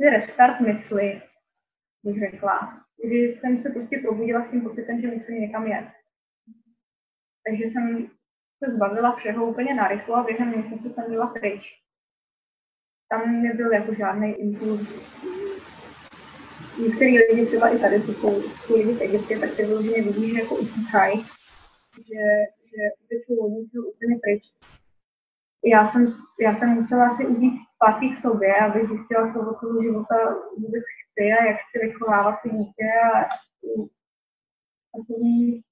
[0.00, 1.22] restart mysli,
[2.04, 5.88] bych řekla kdy jsem se prostě probudila s tím pocitem, že musím někam jet.
[7.46, 8.10] Takže jsem
[8.64, 11.62] se zbavila všeho úplně narychlo a během měsíce jsem byla pryč.
[13.10, 14.80] Tam nebyl jako žádný impuls.
[16.78, 20.30] Některý lidi třeba i tady, co jsou, jsou lidi v Egyptě, tak ty vyloženě vidí,
[20.30, 21.24] že jako utíkají,
[21.96, 22.22] že,
[22.70, 24.42] že utečou lodí úplně pryč.
[25.64, 26.08] Já jsem,
[26.40, 30.14] já jsem musela si ujít zpátky k sobě, abych zjistila, co od toho života
[30.58, 33.28] vůbec chci a jak chci vychovávat ty dítě a, a
[34.96, 35.62] takový,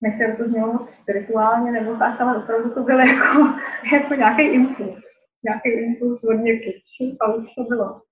[0.00, 3.38] nechci, to znělo moc spirituálně nebo tak, ale opravdu to byl jako,
[3.94, 5.04] jako nějaký impuls.
[5.44, 6.74] Nějaký impuls od někud.
[7.20, 8.02] A už to bylo.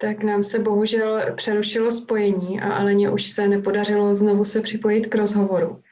[0.00, 5.14] Tak nám se bohužel přerušilo spojení a Aleně už se nepodařilo znovu se připojit k
[5.14, 5.82] rozhovoru.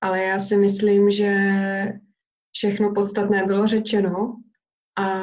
[0.00, 1.32] Ale já si myslím, že
[2.52, 4.36] všechno podstatné bylo řečeno
[4.98, 5.22] a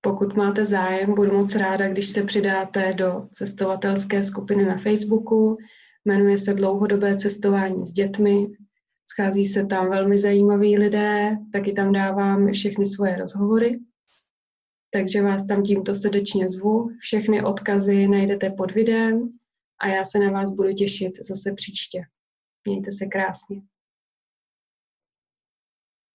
[0.00, 5.56] pokud máte zájem, budu moc ráda, když se přidáte do cestovatelské skupiny na Facebooku.
[6.04, 8.46] Jmenuje se Dlouhodobé cestování s dětmi.
[9.10, 13.78] Schází se tam velmi zajímaví lidé, taky tam dávám všechny svoje rozhovory.
[14.96, 16.88] Takže vás tam tímto srdečně zvu.
[17.00, 19.28] Všechny odkazy najdete pod videem
[19.80, 22.00] a já se na vás budu těšit zase příště.
[22.68, 23.60] Mějte se krásně.